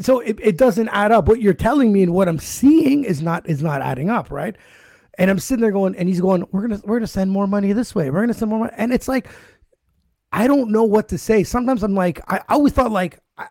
So 0.00 0.20
it, 0.20 0.38
it 0.42 0.58
doesn't 0.58 0.88
add 0.88 1.12
up. 1.12 1.28
What 1.28 1.40
you're 1.40 1.54
telling 1.54 1.92
me 1.92 2.02
and 2.02 2.12
what 2.14 2.28
I'm 2.28 2.38
seeing 2.38 3.04
is 3.04 3.22
not 3.22 3.48
is 3.48 3.62
not 3.62 3.82
adding 3.82 4.10
up, 4.10 4.30
right? 4.30 4.56
And 5.16 5.30
I'm 5.30 5.38
sitting 5.38 5.62
there 5.62 5.70
going, 5.70 5.94
and 5.96 6.08
he's 6.08 6.20
going, 6.20 6.44
we're 6.50 6.62
gonna 6.62 6.80
we're 6.84 6.98
gonna 6.98 7.06
send 7.06 7.30
more 7.30 7.46
money 7.46 7.72
this 7.72 7.94
way. 7.94 8.10
We're 8.10 8.22
gonna 8.22 8.34
send 8.34 8.50
more 8.50 8.58
money, 8.60 8.72
and 8.76 8.92
it's 8.92 9.06
like, 9.06 9.28
I 10.32 10.46
don't 10.48 10.70
know 10.70 10.82
what 10.82 11.08
to 11.10 11.18
say. 11.18 11.44
Sometimes 11.44 11.82
I'm 11.82 11.94
like, 11.94 12.20
I, 12.28 12.38
I 12.38 12.54
always 12.54 12.72
thought 12.72 12.90
like, 12.90 13.20
I, 13.38 13.46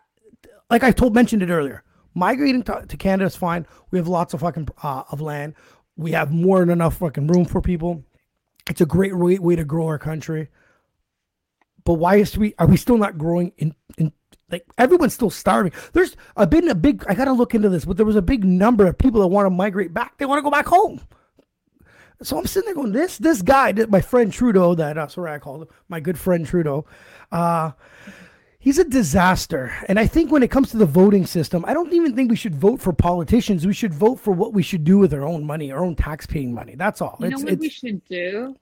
like 0.70 0.82
I 0.82 0.92
told 0.92 1.14
mentioned 1.14 1.42
it 1.42 1.48
earlier. 1.48 1.82
Migrating 2.14 2.62
to, 2.64 2.84
to 2.86 2.96
Canada 2.96 3.26
is 3.26 3.34
fine. 3.34 3.66
We 3.90 3.98
have 3.98 4.06
lots 4.06 4.34
of 4.34 4.40
fucking 4.40 4.68
uh, 4.82 5.04
of 5.10 5.20
land. 5.20 5.54
We 5.96 6.12
have 6.12 6.30
more 6.30 6.60
than 6.60 6.70
enough 6.70 6.98
fucking 6.98 7.26
room 7.26 7.44
for 7.44 7.60
people. 7.60 8.04
It's 8.68 8.80
a 8.80 8.86
great 8.86 9.16
way, 9.16 9.38
way 9.38 9.56
to 9.56 9.64
grow 9.64 9.86
our 9.86 9.98
country. 9.98 10.48
But 11.84 11.94
why 11.94 12.16
is 12.16 12.36
we 12.36 12.54
are 12.58 12.66
we 12.66 12.76
still 12.76 12.98
not 12.98 13.18
growing 13.18 13.52
in 13.56 13.74
in 13.98 14.12
like 14.54 14.66
everyone's 14.78 15.14
still 15.14 15.30
starving. 15.30 15.72
There's 15.92 16.16
a 16.36 16.46
been 16.46 16.68
a 16.68 16.74
big 16.74 17.04
I 17.08 17.14
gotta 17.14 17.32
look 17.32 17.54
into 17.54 17.68
this, 17.68 17.84
but 17.84 17.96
there 17.96 18.06
was 18.06 18.16
a 18.16 18.22
big 18.22 18.44
number 18.44 18.86
of 18.86 18.96
people 18.96 19.20
that 19.20 19.28
want 19.28 19.46
to 19.46 19.50
migrate 19.50 19.92
back. 19.92 20.18
They 20.18 20.26
want 20.26 20.38
to 20.38 20.42
go 20.42 20.50
back 20.50 20.66
home. 20.66 21.00
So 22.22 22.38
I'm 22.38 22.46
sitting 22.46 22.66
there 22.66 22.74
going, 22.74 22.92
this 22.92 23.18
this 23.18 23.42
guy, 23.42 23.72
my 23.88 24.00
friend 24.00 24.32
Trudeau, 24.32 24.74
that 24.76 24.96
uh, 24.96 25.08
sorry 25.08 25.32
I 25.32 25.38
called 25.38 25.62
him, 25.62 25.68
my 25.88 26.00
good 26.00 26.18
friend 26.18 26.46
Trudeau, 26.46 26.86
uh, 27.32 27.72
He's 28.64 28.78
a 28.78 28.84
disaster. 28.84 29.74
And 29.88 30.00
I 30.00 30.06
think 30.06 30.32
when 30.32 30.42
it 30.42 30.50
comes 30.50 30.70
to 30.70 30.78
the 30.78 30.86
voting 30.86 31.26
system, 31.26 31.66
I 31.68 31.74
don't 31.74 31.92
even 31.92 32.16
think 32.16 32.30
we 32.30 32.36
should 32.36 32.54
vote 32.54 32.80
for 32.80 32.94
politicians. 32.94 33.66
We 33.66 33.74
should 33.74 33.92
vote 33.92 34.18
for 34.18 34.32
what 34.32 34.54
we 34.54 34.62
should 34.62 34.84
do 34.84 34.96
with 34.96 35.12
our 35.12 35.22
own 35.22 35.44
money, 35.44 35.70
our 35.70 35.84
own 35.84 35.94
tax-paying 35.94 36.54
money. 36.54 36.74
That's 36.74 37.02
all. 37.02 37.18
You 37.20 37.26
it's, 37.26 37.40
know 37.40 37.44
what 37.44 37.52
it's, 37.52 37.60
we 37.60 37.68
should 37.68 38.02
do? 38.06 38.56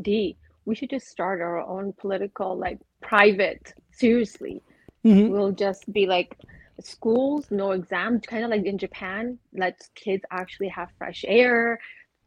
D. 0.00 0.38
We 0.64 0.74
should 0.74 0.88
just 0.88 1.08
start 1.08 1.42
our 1.42 1.60
own 1.60 1.92
political, 1.92 2.56
like 2.56 2.78
private. 3.02 3.74
Seriously, 3.90 4.62
Mhm. 5.04 5.30
we'll 5.30 5.52
just 5.52 5.90
be 5.92 6.06
like 6.06 6.36
schools, 6.80 7.50
no 7.50 7.72
exams, 7.72 8.26
kind 8.26 8.44
of 8.44 8.50
like 8.50 8.64
in 8.64 8.78
Japan. 8.78 9.38
Let 9.52 9.80
kids 9.94 10.24
actually 10.30 10.68
have 10.68 10.90
fresh 10.98 11.24
air, 11.26 11.78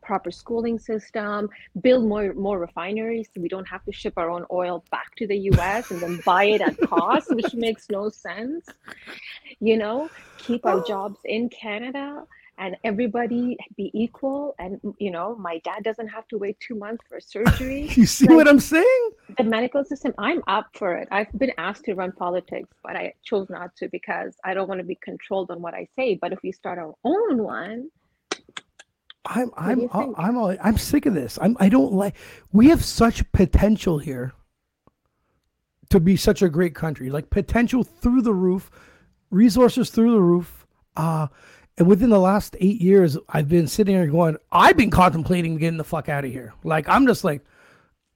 proper 0.01 0.31
schooling 0.31 0.79
system. 0.79 1.49
Build 1.81 2.05
more 2.05 2.33
more 2.33 2.59
refineries, 2.59 3.29
so 3.33 3.41
we 3.41 3.49
don't 3.49 3.67
have 3.67 3.83
to 3.85 3.91
ship 3.91 4.13
our 4.17 4.29
own 4.29 4.45
oil 4.51 4.83
back 4.91 5.15
to 5.17 5.27
the 5.27 5.37
U.S. 5.53 5.91
and 5.91 6.01
then 6.01 6.19
buy 6.25 6.45
it 6.45 6.61
at 6.61 6.77
cost, 6.81 7.29
which 7.31 7.53
makes 7.53 7.89
no 7.89 8.09
sense. 8.09 8.65
You 9.59 9.77
know, 9.77 10.09
keep 10.37 10.65
our 10.65 10.81
jobs 10.87 11.19
in 11.25 11.49
Canada 11.49 12.25
and 12.61 12.77
everybody 12.83 13.57
be 13.75 13.91
equal 13.93 14.55
and 14.59 14.79
you 14.99 15.11
know 15.11 15.35
my 15.35 15.57
dad 15.65 15.83
doesn't 15.83 16.07
have 16.07 16.25
to 16.27 16.37
wait 16.37 16.57
two 16.65 16.75
months 16.75 17.03
for 17.09 17.19
surgery 17.19 17.89
you 17.95 18.05
see 18.05 18.27
like- 18.27 18.35
what 18.35 18.47
I'm 18.47 18.59
saying? 18.59 19.09
the 19.37 19.43
medical 19.43 19.83
system 19.83 20.13
i'm 20.17 20.41
up 20.47 20.67
for 20.73 20.95
it 20.95 21.07
i've 21.11 21.31
been 21.37 21.51
asked 21.57 21.85
to 21.85 21.93
run 21.95 22.11
politics 22.11 22.69
but 22.83 22.95
i 22.95 23.13
chose 23.23 23.49
not 23.49 23.75
to 23.77 23.89
because 23.89 24.35
i 24.45 24.53
don't 24.53 24.67
want 24.67 24.79
to 24.79 24.85
be 24.85 24.97
controlled 25.01 25.49
on 25.51 25.61
what 25.61 25.73
i 25.73 25.87
say 25.97 26.15
but 26.21 26.31
if 26.31 26.39
we 26.43 26.51
start 26.51 26.77
our 26.77 26.93
own 27.03 27.43
one 27.43 27.89
I'm 29.23 29.51
I'm 29.55 29.87
I'm. 29.93 30.15
I'm, 30.17 30.35
all, 30.35 30.55
I'm 30.63 30.79
sick 30.79 31.05
of 31.05 31.13
this. 31.13 31.37
I'm 31.39 31.55
I 31.59 31.69
don't 31.69 31.93
like 31.93 32.15
we 32.51 32.69
have 32.69 32.83
such 32.83 33.31
potential 33.31 33.99
here 33.99 34.33
to 35.91 35.99
be 35.99 36.17
such 36.17 36.41
a 36.41 36.49
great 36.49 36.73
country. 36.73 37.11
Like 37.11 37.29
potential 37.29 37.83
through 37.83 38.23
the 38.23 38.33
roof, 38.33 38.71
resources 39.29 39.91
through 39.91 40.13
the 40.13 40.21
roof. 40.21 40.65
Uh 40.97 41.27
and 41.77 41.87
within 41.87 42.09
the 42.09 42.19
last 42.19 42.55
8 42.59 42.81
years 42.81 43.17
I've 43.29 43.47
been 43.49 43.67
sitting 43.67 43.95
here 43.95 44.07
going 44.07 44.37
I've 44.51 44.77
been 44.77 44.89
contemplating 44.91 45.57
getting 45.57 45.77
the 45.77 45.83
fuck 45.83 46.09
out 46.09 46.25
of 46.25 46.31
here. 46.31 46.53
Like 46.63 46.87
I'm 46.89 47.05
just 47.07 47.23
like 47.23 47.43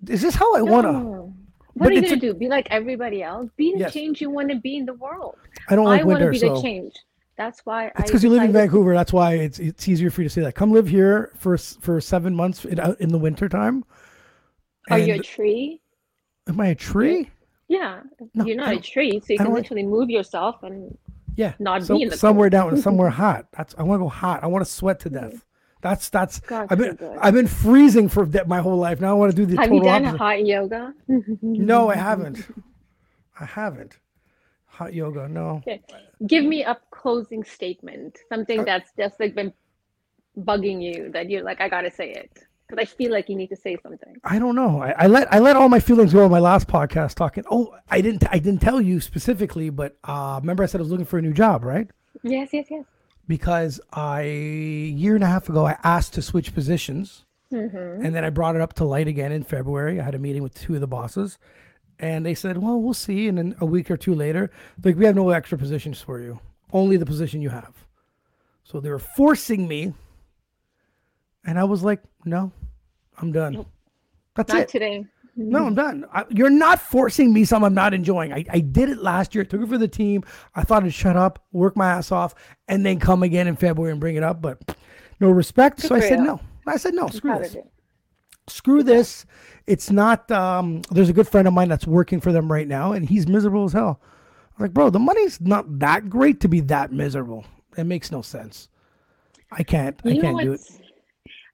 is 0.07 0.21
this 0.21 0.35
how 0.35 0.55
I 0.55 0.61
want 0.61 0.85
to 0.87 0.91
No. 0.93 1.33
but 1.75 1.81
what 1.83 1.89
are 1.89 1.93
you 1.93 1.99
it's 1.99 2.09
going 2.09 2.17
a- 2.19 2.21
to 2.21 2.33
do 2.33 2.37
be 2.37 2.47
like 2.47 2.67
everybody 2.69 3.23
else 3.23 3.49
be 3.57 3.73
the 3.73 3.79
Yes. 3.79 3.93
change 3.93 4.21
you 4.21 4.29
want 4.29 4.49
to 4.49 4.55
be 4.57 4.77
in 4.77 4.85
the 4.85 4.93
world 4.93 5.35
I 5.69 5.75
don't 5.75 5.85
like 5.85 6.01
i 6.01 6.03
like 6.03 6.05
want 6.07 6.19
to 6.19 6.25
winter 6.25 6.31
be 6.31 6.37
so 6.39 6.55
the 6.55 6.61
change 6.61 6.93
that's 7.37 7.65
why 7.65 7.87
It's 7.87 8.03
because 8.03 8.23
you 8.23 8.29
live 8.29 8.43
in 8.43 8.53
Vancouver. 8.53 8.93
That's 8.93 9.11
why 9.11 9.33
it's 9.33 9.59
it's 9.59 9.85
easier 9.89 10.09
for 10.09 10.21
you 10.21 10.29
to 10.29 10.33
say 10.33 10.39
that. 10.43 10.55
Come 10.55 10.71
live 10.71 10.87
here 10.87 11.31
for 11.37 11.57
for 11.57 11.99
seven 11.99 12.33
months 12.33 12.63
in, 12.63 12.79
out 12.79 12.99
in 13.01 13.09
the 13.09 13.17
winter 13.17 13.49
time. 13.49 13.83
are 14.89 14.99
you 14.99 15.15
a 15.15 15.19
tree 15.19 15.81
am 16.47 16.59
I 16.61 16.67
a 16.67 16.75
tree? 16.75 17.29
yeah 17.67 18.01
No, 18.35 18.45
you're 18.45 18.55
not 18.55 18.73
a 18.75 18.79
tree 18.79 19.19
so 19.19 19.25
you 19.33 19.35
I 19.35 19.43
can 19.43 19.47
like- 19.47 19.63
literally 19.63 19.83
move 19.83 20.09
yourself 20.09 20.63
and 20.63 20.97
Yeah, 21.35 21.53
not 21.59 21.83
so- 21.83 21.99
in 21.99 22.09
the 22.09 22.17
somewhere 22.17 22.49
cold. 22.49 22.71
down, 22.73 22.81
somewhere 22.81 23.09
hot. 23.23 23.47
That's 23.55 23.75
I 23.77 23.83
want 23.83 23.99
to 23.99 24.03
go 24.05 24.09
hot. 24.09 24.43
I 24.43 24.47
want 24.47 24.65
to 24.65 24.71
sweat 24.71 24.99
to 25.01 25.09
death. 25.09 25.45
That's 25.81 26.09
that's. 26.09 26.39
God 26.39 26.67
I've 26.69 26.77
been. 26.77 26.97
I've 27.21 27.33
been 27.33 27.47
freezing 27.47 28.09
for 28.09 28.25
de- 28.25 28.45
my 28.45 28.59
whole 28.59 28.77
life. 28.77 28.99
Now 29.01 29.11
I 29.11 29.13
want 29.13 29.31
to 29.31 29.35
do 29.35 29.45
the 29.45 29.55
have 29.61 29.71
you 29.71 29.83
done 29.83 30.05
opposite. 30.05 30.17
hot 30.17 30.45
yoga 30.45 30.93
No, 31.41 31.89
I 31.89 31.95
haven't. 32.09 32.47
I 33.39 33.45
haven't. 33.45 33.99
Hot 34.65 34.93
yoga, 34.93 35.27
no. 35.29 35.57
Okay. 35.57 35.81
Give 36.25 36.43
me 36.43 36.63
a 36.63 36.77
closing 36.91 37.43
statement, 37.43 38.17
something 38.29 38.61
Uh, 38.61 38.63
that's 38.65 38.89
just 38.97 39.19
like 39.19 39.35
been 39.35 39.53
bugging 40.39 40.81
you 40.81 41.11
that 41.11 41.29
you're 41.29 41.43
like, 41.43 41.61
I 41.61 41.69
gotta 41.69 41.91
say 41.91 42.11
it. 42.11 42.31
Because 42.67 42.81
I 42.81 42.85
feel 42.85 43.11
like 43.11 43.29
you 43.29 43.35
need 43.35 43.49
to 43.49 43.55
say 43.55 43.77
something. 43.83 44.15
I 44.23 44.39
don't 44.39 44.55
know. 44.55 44.81
I, 44.81 44.91
I 45.03 45.07
let 45.07 45.31
I 45.31 45.39
let 45.39 45.55
all 45.55 45.69
my 45.69 45.79
feelings 45.79 46.13
go 46.13 46.25
on 46.25 46.31
my 46.31 46.39
last 46.39 46.67
podcast 46.67 47.15
talking. 47.15 47.43
Oh, 47.49 47.75
I 47.89 48.01
didn't 48.01 48.23
I 48.31 48.39
didn't 48.39 48.61
tell 48.61 48.81
you 48.81 48.99
specifically, 48.99 49.69
but 49.69 49.97
uh, 50.03 50.39
remember 50.41 50.63
I 50.63 50.65
said 50.65 50.79
I 50.79 50.83
was 50.83 50.91
looking 50.91 51.05
for 51.05 51.19
a 51.19 51.21
new 51.21 51.33
job, 51.33 51.63
right? 51.63 51.87
Yes, 52.23 52.49
yes, 52.53 52.67
yes. 52.69 52.83
Because 53.27 53.79
I 53.93 54.23
year 54.23 55.15
and 55.15 55.23
a 55.23 55.27
half 55.27 55.47
ago 55.47 55.67
I 55.67 55.77
asked 55.83 56.13
to 56.15 56.21
switch 56.21 56.53
positions. 56.53 57.25
Mm-hmm. 57.53 58.03
And 58.03 58.15
then 58.15 58.25
I 58.25 58.31
brought 58.31 58.55
it 58.55 58.61
up 58.61 58.73
to 58.73 58.85
light 58.85 59.07
again 59.07 59.31
in 59.31 59.43
February. 59.43 59.99
I 59.99 60.03
had 60.03 60.15
a 60.15 60.19
meeting 60.19 60.41
with 60.41 60.55
two 60.55 60.73
of 60.73 60.81
the 60.81 60.87
bosses, 60.87 61.37
and 61.99 62.25
they 62.25 62.33
said, 62.33 62.57
"Well, 62.57 62.81
we'll 62.81 62.95
see." 62.95 63.27
And 63.27 63.37
then 63.37 63.55
a 63.59 63.65
week 63.65 63.91
or 63.91 63.97
two 63.97 64.15
later, 64.15 64.49
like, 64.83 64.97
"We 64.97 65.05
have 65.05 65.15
no 65.15 65.29
extra 65.29 65.57
positions 65.57 66.01
for 66.01 66.19
you. 66.19 66.39
Only 66.73 66.97
the 66.97 67.05
position 67.05 67.43
you 67.43 67.49
have." 67.49 67.85
So 68.63 68.79
they 68.79 68.89
were 68.89 68.99
forcing 68.99 69.67
me, 69.67 69.93
and 71.45 71.59
I 71.59 71.63
was 71.63 71.83
like, 71.83 72.01
"No, 72.25 72.51
I'm 73.17 73.31
done. 73.31 73.53
Nope. 73.53 73.67
That's 74.35 74.51
Not 74.53 74.61
it. 74.63 74.67
today. 74.69 75.05
No, 75.37 75.65
I'm 75.65 75.75
done. 75.75 76.05
I, 76.13 76.23
you're 76.29 76.49
not 76.49 76.79
forcing 76.79 77.33
me 77.33 77.43
something 77.43 77.65
I'm 77.67 77.73
not 77.73 77.93
enjoying. 77.93 78.31
I, 78.31 78.45
I 78.49 78.59
did 78.59 78.89
it 78.89 78.99
last 78.99 79.35
year. 79.35 79.43
Took 79.43 79.61
it 79.61 79.67
for 79.67 79.77
the 79.77 79.87
team. 79.87 80.23
I 80.55 80.63
thought 80.63 80.85
I'd 80.85 80.93
shut 80.93 81.17
up, 81.17 81.43
work 81.51 81.75
my 81.75 81.91
ass 81.91 82.11
off, 82.11 82.35
and 82.69 82.85
then 82.85 82.99
come 83.01 83.21
again 83.21 83.47
in 83.47 83.57
February 83.57 83.91
and 83.91 83.99
bring 83.99 84.15
it 84.15 84.23
up. 84.23 84.41
But 84.41 84.77
no 85.19 85.29
respect. 85.29 85.81
Good 85.81 85.89
so 85.89 85.95
I 85.95 85.99
said 85.99 86.19
you. 86.19 86.25
no. 86.25 86.39
I 86.65 86.77
said 86.77 86.93
no. 86.93 87.09
Screw 87.09 87.37
this 87.37 87.57
screw 88.47 88.83
this. 88.83 89.25
It's 89.67 89.91
not. 89.91 90.29
Um, 90.31 90.81
there's 90.91 91.09
a 91.09 91.13
good 91.13 91.27
friend 91.27 91.47
of 91.47 91.53
mine 91.53 91.69
that's 91.69 91.87
working 91.87 92.21
for 92.21 92.31
them 92.31 92.51
right 92.51 92.67
now, 92.67 92.93
and 92.93 93.07
he's 93.07 93.27
miserable 93.27 93.65
as 93.65 93.73
hell. 93.73 94.01
I'm 94.57 94.63
like, 94.63 94.73
bro, 94.73 94.89
the 94.89 94.99
money's 94.99 95.41
not 95.41 95.79
that 95.79 96.09
great 96.09 96.39
to 96.41 96.47
be 96.47 96.61
that 96.61 96.91
miserable. 96.91 97.45
It 97.77 97.83
makes 97.85 98.11
no 98.11 98.21
sense. 98.21 98.69
I 99.51 99.63
can't. 99.63 99.99
I 100.05 100.09
You 100.09 100.15
know 100.15 100.21
can't 100.21 100.41
do 100.41 100.53
it. 100.53 100.61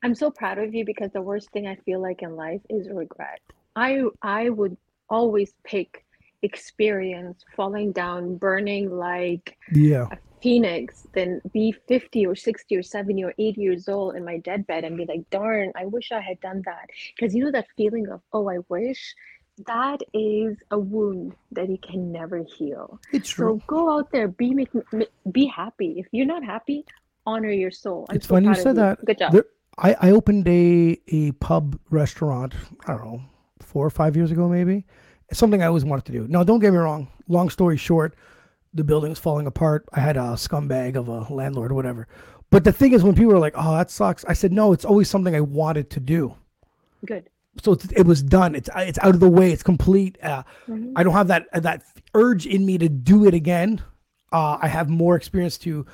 I'm 0.04 0.16
so 0.16 0.32
proud 0.32 0.58
of 0.58 0.74
you 0.74 0.84
because 0.86 1.12
the 1.12 1.22
worst 1.22 1.52
thing 1.52 1.68
I 1.68 1.76
feel 1.76 2.02
like 2.02 2.22
in 2.22 2.36
life 2.36 2.62
is 2.70 2.90
regret. 2.90 3.40
I 3.76 4.04
I 4.22 4.50
would 4.50 4.76
always 5.10 5.54
pick 5.64 6.06
experience, 6.42 7.44
falling 7.56 7.92
down, 7.92 8.36
burning 8.38 8.90
like 8.98 9.58
Yeah. 9.72 10.08
a 10.12 10.18
phoenix 10.42 11.06
than 11.14 11.40
be 11.54 11.72
50 11.88 12.26
or 12.26 12.36
60 12.36 12.76
or 12.76 12.82
70 12.82 13.24
or 13.24 13.34
80 13.38 13.62
years 13.62 13.88
old 13.88 14.16
in 14.16 14.26
my 14.26 14.38
deadbed 14.40 14.84
and 14.84 14.98
be 14.98 15.06
like, 15.06 15.30
darn, 15.30 15.72
I 15.76 15.86
wish 15.86 16.12
I 16.12 16.20
had 16.20 16.40
done 16.42 16.64
that. 16.66 16.90
Because 17.16 17.36
you 17.36 17.44
know 17.44 17.52
that 17.52 17.68
feeling 17.78 18.08
of, 18.10 18.22
oh, 18.34 18.50
I 18.50 18.60
wish, 18.70 19.14
that 19.68 20.02
is 20.14 20.58
a 20.72 20.80
wound 20.80 21.36
that 21.52 21.70
you 21.70 21.78
can 21.78 22.12
never 22.12 22.40
heal. 22.58 23.00
It's 23.14 23.30
So 23.30 23.36
true. 23.36 23.62
go 23.68 23.92
out 23.96 24.12
there, 24.12 24.28
be 24.28 24.54
make, 24.56 24.70
be 25.32 25.46
happy. 25.46 26.00
If 26.00 26.08
you're 26.12 26.26
not 26.26 26.44
happy, 26.44 26.86
honor 27.28 27.52
your 27.52 27.70
soul. 27.70 28.08
I'm 28.10 28.16
it's 28.16 28.28
so 28.28 28.34
funny 28.36 28.48
you 28.48 28.56
said 28.56 28.78
that. 28.78 29.06
Good 29.06 29.20
job. 29.20 29.34
There- 29.34 29.46
I, 29.78 29.96
I 30.00 30.12
opened 30.12 30.48
a 30.48 31.00
a 31.08 31.32
pub 31.34 31.80
restaurant. 31.90 32.54
I 32.88 32.94
don't 32.94 33.06
know, 33.06 33.22
four 33.62 33.86
or 33.86 33.90
five 33.90 34.16
years 34.16 34.32
ago, 34.32 34.48
maybe. 34.50 34.86
It's 35.30 35.40
something 35.40 35.64
I 35.64 35.68
always 35.68 35.86
wanted 35.86 36.06
to 36.06 36.12
do. 36.12 36.28
Now, 36.28 36.44
don't 36.44 36.60
get 36.60 36.72
me 36.72 36.78
wrong. 36.78 37.08
Long 37.30 37.50
story 37.50 37.78
short, 37.78 38.16
the 38.74 38.84
building's 38.84 39.18
falling 39.20 39.48
apart. 39.48 39.86
I 39.94 40.02
had 40.02 40.18
a 40.18 40.36
scumbag 40.36 40.96
of 40.98 41.08
a 41.08 41.34
landlord 41.34 41.72
or 41.72 41.76
whatever. 41.76 42.08
But 42.50 42.66
the 42.66 42.74
thing 42.74 42.92
is, 42.92 43.02
when 43.02 43.16
people 43.16 43.34
are 43.34 43.40
like, 43.40 43.54
"Oh, 43.56 43.76
that 43.78 43.90
sucks," 43.90 44.26
I 44.26 44.34
said, 44.34 44.52
"No, 44.52 44.74
it's 44.74 44.84
always 44.86 45.10
something 45.10 45.34
I 45.36 45.42
wanted 45.42 45.90
to 45.92 46.00
do." 46.02 46.36
Good. 47.06 47.30
so 47.62 47.74
it's, 47.74 47.86
it 47.94 48.06
was 48.06 48.22
done. 48.24 48.56
It's 48.56 48.70
it's 48.76 49.00
out 49.00 49.14
of 49.14 49.20
the 49.22 49.30
way. 49.30 49.52
It's 49.52 49.64
complete. 49.64 50.18
Uh, 50.22 50.44
Mhm. 50.68 50.94
I 50.96 51.04
don't 51.04 51.14
have 51.14 51.28
that 51.30 51.48
that 51.54 51.84
urge 52.14 52.46
in 52.46 52.66
me 52.66 52.78
to 52.78 52.90
do 52.90 53.26
it 53.26 53.34
again. 53.34 53.82
Uh, 54.34 54.58
I 54.62 54.68
have 54.68 54.90
more 54.90 55.16
experience 55.16 55.58
to 55.60 55.86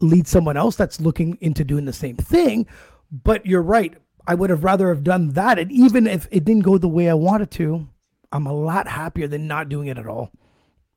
lead 0.00 0.26
someone 0.26 0.56
else 0.56 0.76
that's 0.76 1.00
looking 1.00 1.36
into 1.40 1.64
doing 1.64 1.84
the 1.84 1.92
same 1.92 2.16
thing. 2.16 2.66
But 3.10 3.44
you're 3.46 3.62
right. 3.62 3.94
I 4.26 4.34
would 4.34 4.50
have 4.50 4.64
rather 4.64 4.88
have 4.90 5.02
done 5.02 5.30
that, 5.30 5.58
and 5.58 5.72
even 5.72 6.06
if 6.06 6.28
it 6.30 6.44
didn't 6.44 6.62
go 6.62 6.78
the 6.78 6.88
way 6.88 7.08
I 7.08 7.14
wanted 7.14 7.50
to, 7.52 7.88
I'm 8.32 8.46
a 8.46 8.52
lot 8.52 8.86
happier 8.86 9.26
than 9.26 9.46
not 9.48 9.68
doing 9.68 9.88
it 9.88 9.98
at 9.98 10.06
all. 10.06 10.30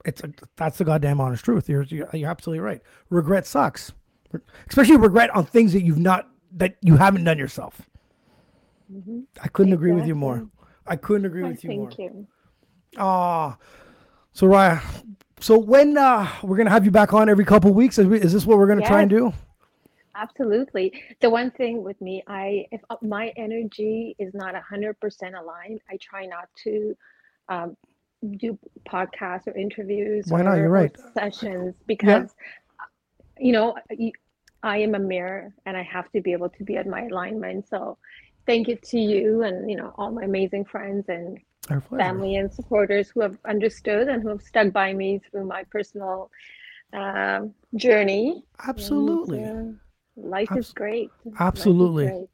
It's 0.06 0.22
a, 0.24 0.30
that's 0.58 0.78
the 0.78 0.84
goddamn 0.84 1.22
honest 1.22 1.44
truth. 1.46 1.70
You're, 1.70 1.84
you're 1.84 2.10
you're 2.14 2.30
absolutely 2.30 2.60
right. 2.60 2.82
Regret 3.10 3.48
sucks, 3.48 3.94
especially 4.70 4.98
regret 4.98 5.30
on 5.34 5.46
things 5.46 5.72
that 5.74 5.82
you've 5.84 5.98
not 5.98 6.28
that 6.56 6.76
you 6.82 6.98
haven't 6.98 7.24
done 7.24 7.38
yourself. 7.40 7.82
Mhm. 8.94 9.24
I 9.42 9.48
couldn't 9.48 9.74
agree 9.74 9.94
with 9.94 10.06
you 10.06 10.14
more. 10.16 10.46
I 10.86 10.98
couldn't 10.98 11.26
agree 11.26 11.44
Oh, 11.46 11.48
with 11.48 11.64
you 11.64 11.72
more. 11.72 11.88
thank 11.90 12.00
you. 12.00 12.28
Ah, 12.98 13.58
so 14.34 14.46
Raya, 14.48 14.82
so 15.44 15.58
when 15.58 15.98
uh, 15.98 16.28
we're 16.42 16.56
gonna 16.56 16.70
have 16.70 16.86
you 16.86 16.92
back 16.92 17.14
on 17.14 17.28
every 17.28 17.44
couple 17.44 17.74
weeks? 17.74 18.00
Is, 18.00 18.08
we- 18.08 18.22
is 18.22 18.32
this 18.32 18.46
what 18.46 18.58
we're 18.58 18.68
gonna 18.68 18.86
try 18.88 19.02
and 19.02 19.10
do? 19.10 19.34
Absolutely. 20.16 21.04
The 21.22 21.30
one 21.30 21.52
thing 21.52 21.84
with 21.84 22.00
me, 22.00 22.24
I 22.28 22.66
if 22.72 22.82
uh, 22.90 22.96
my 23.02 23.34
energy 23.36 24.16
is 24.20 24.34
not 24.34 24.56
a 24.56 24.62
hundred 24.62 25.00
percent 25.02 25.36
aligned, 25.36 25.82
I 25.90 25.98
try 25.98 26.26
not 26.26 26.48
to 26.64 26.96
um, 27.50 27.78
do 28.38 28.58
podcasts 28.88 29.48
or 29.48 29.58
interviews 29.58 30.28
Why 30.28 30.44
not? 30.44 30.54
or, 30.58 30.62
You're 30.62 30.70
right. 30.70 30.96
sessions 31.14 31.76
because 31.88 32.34
you 33.38 33.52
know 33.52 33.76
I 34.62 34.78
am 34.78 34.96
a 34.96 35.00
mirror 35.00 35.54
and 35.66 35.76
I 35.76 35.84
have 35.84 36.10
to 36.14 36.22
be 36.22 36.32
able 36.32 36.50
to 36.52 36.64
be 36.64 36.78
at 36.78 36.88
my 36.88 37.02
alignment. 37.08 37.68
So 37.68 37.98
thank 38.46 38.70
you 38.70 38.78
to 38.78 39.00
you 39.00 39.44
and 39.44 39.70
you 39.70 39.76
know 39.76 39.94
all 39.98 40.12
my 40.12 40.24
amazing 40.24 40.66
friends 40.66 41.10
and 41.10 41.38
Our 41.70 41.82
family 41.82 42.36
and 42.36 42.52
supporters 42.52 43.10
who 43.10 43.22
have 43.22 43.38
understood 43.46 44.10
and 44.10 44.22
who 44.22 44.30
have 44.30 44.42
stuck 44.42 44.74
by 44.74 44.94
me 44.94 45.22
through 45.30 45.46
my 45.46 45.64
personal 45.64 46.30
um, 46.92 47.54
journey. 47.76 48.44
And, 48.60 48.70
Absolutely. 48.70 49.44
uh, 49.46 49.64
life 50.16 50.50
is 50.52 50.68
Abs- 50.68 50.74
great. 50.74 51.12
Life 51.24 51.34
is 51.34 51.40
absolutely. 51.40 52.06
great. 52.08 52.28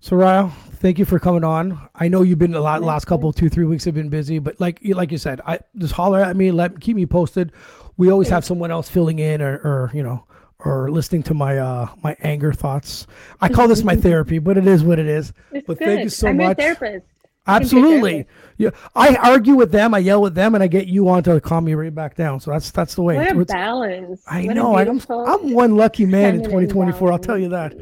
Suraya, 0.00 0.52
thank 0.74 0.98
you 0.98 1.04
for 1.04 1.20
coming 1.20 1.44
on. 1.44 1.88
I 1.94 2.08
know 2.08 2.22
you've 2.22 2.38
been 2.38 2.54
a 2.54 2.60
lot 2.60 2.82
last 2.82 3.04
couple 3.04 3.32
two 3.32 3.48
three 3.48 3.64
weeks 3.64 3.84
have 3.84 3.94
been 3.94 4.08
busy, 4.08 4.40
but 4.40 4.60
like 4.60 4.78
you 4.82 4.94
like 4.94 5.12
you 5.12 5.18
said, 5.18 5.40
I 5.46 5.60
just 5.76 5.94
holler 5.94 6.20
at 6.20 6.36
me, 6.36 6.50
let 6.50 6.80
keep 6.80 6.96
me 6.96 7.06
posted. 7.06 7.52
We 7.96 8.10
always 8.10 8.28
have 8.28 8.44
someone 8.44 8.72
else 8.72 8.88
filling 8.88 9.20
in 9.20 9.40
or, 9.40 9.54
or 9.58 9.90
you 9.94 10.02
know 10.02 10.24
or 10.58 10.90
listening 10.90 11.22
to 11.24 11.34
my 11.34 11.58
uh 11.58 11.88
my 12.02 12.16
anger 12.20 12.52
thoughts. 12.52 13.06
I 13.40 13.48
call 13.48 13.68
this 13.68 13.84
my 13.84 13.94
therapy, 14.08 14.40
but 14.40 14.58
it 14.58 14.66
is 14.66 14.82
what 14.82 14.98
it 14.98 15.06
is. 15.06 15.32
It's 15.52 15.66
but 15.68 15.78
good. 15.78 15.86
thank 15.86 16.02
you 16.02 16.08
so 16.10 16.28
I'm 16.28 16.36
much. 16.36 16.58
Your 16.58 16.74
therapist. 16.74 17.06
Absolutely. 17.46 18.26
Yeah. 18.58 18.70
I 18.94 19.16
argue 19.16 19.54
with 19.54 19.72
them, 19.72 19.94
I 19.94 19.98
yell 19.98 20.22
with 20.22 20.34
them, 20.34 20.54
and 20.54 20.62
I 20.62 20.66
get 20.68 20.86
you 20.86 21.08
on 21.08 21.22
to 21.24 21.40
calm 21.40 21.64
me 21.64 21.74
right 21.74 21.94
back 21.94 22.14
down. 22.14 22.38
So 22.40 22.50
that's 22.52 22.70
that's 22.70 22.94
the 22.94 23.02
way. 23.02 23.16
What 23.16 23.26
a 23.28 23.40
It's- 23.40 23.46
balance. 23.46 24.22
I 24.28 24.44
What 24.46 24.54
know. 24.56 24.76
I'm 24.76 25.00
I'm 25.10 25.52
one 25.52 25.76
lucky 25.76 26.06
man 26.06 26.36
in 26.36 26.44
feminine 26.44 26.68
2024. 26.68 27.12
I'll 27.12 27.18
tell 27.18 27.38
you 27.38 27.48
that. 27.50 27.74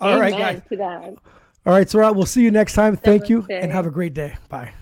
All 0.00 0.20
right, 0.20 0.32
Amen 0.34 0.54
guys. 0.56 0.62
To 0.70 0.76
that. 0.76 1.14
All 1.66 1.72
right, 1.74 1.88
so 1.88 2.12
we'll 2.12 2.24
see 2.26 2.42
you 2.42 2.50
next 2.50 2.74
time. 2.74 2.96
Thank 2.96 3.28
you, 3.28 3.42
Namaste. 3.42 3.62
and 3.62 3.72
have 3.72 3.86
a 3.86 3.90
great 3.90 4.14
day. 4.14 4.36
Bye. 4.48 4.58
I'll 4.58 4.62
call 4.62 4.68
you. 4.68 4.77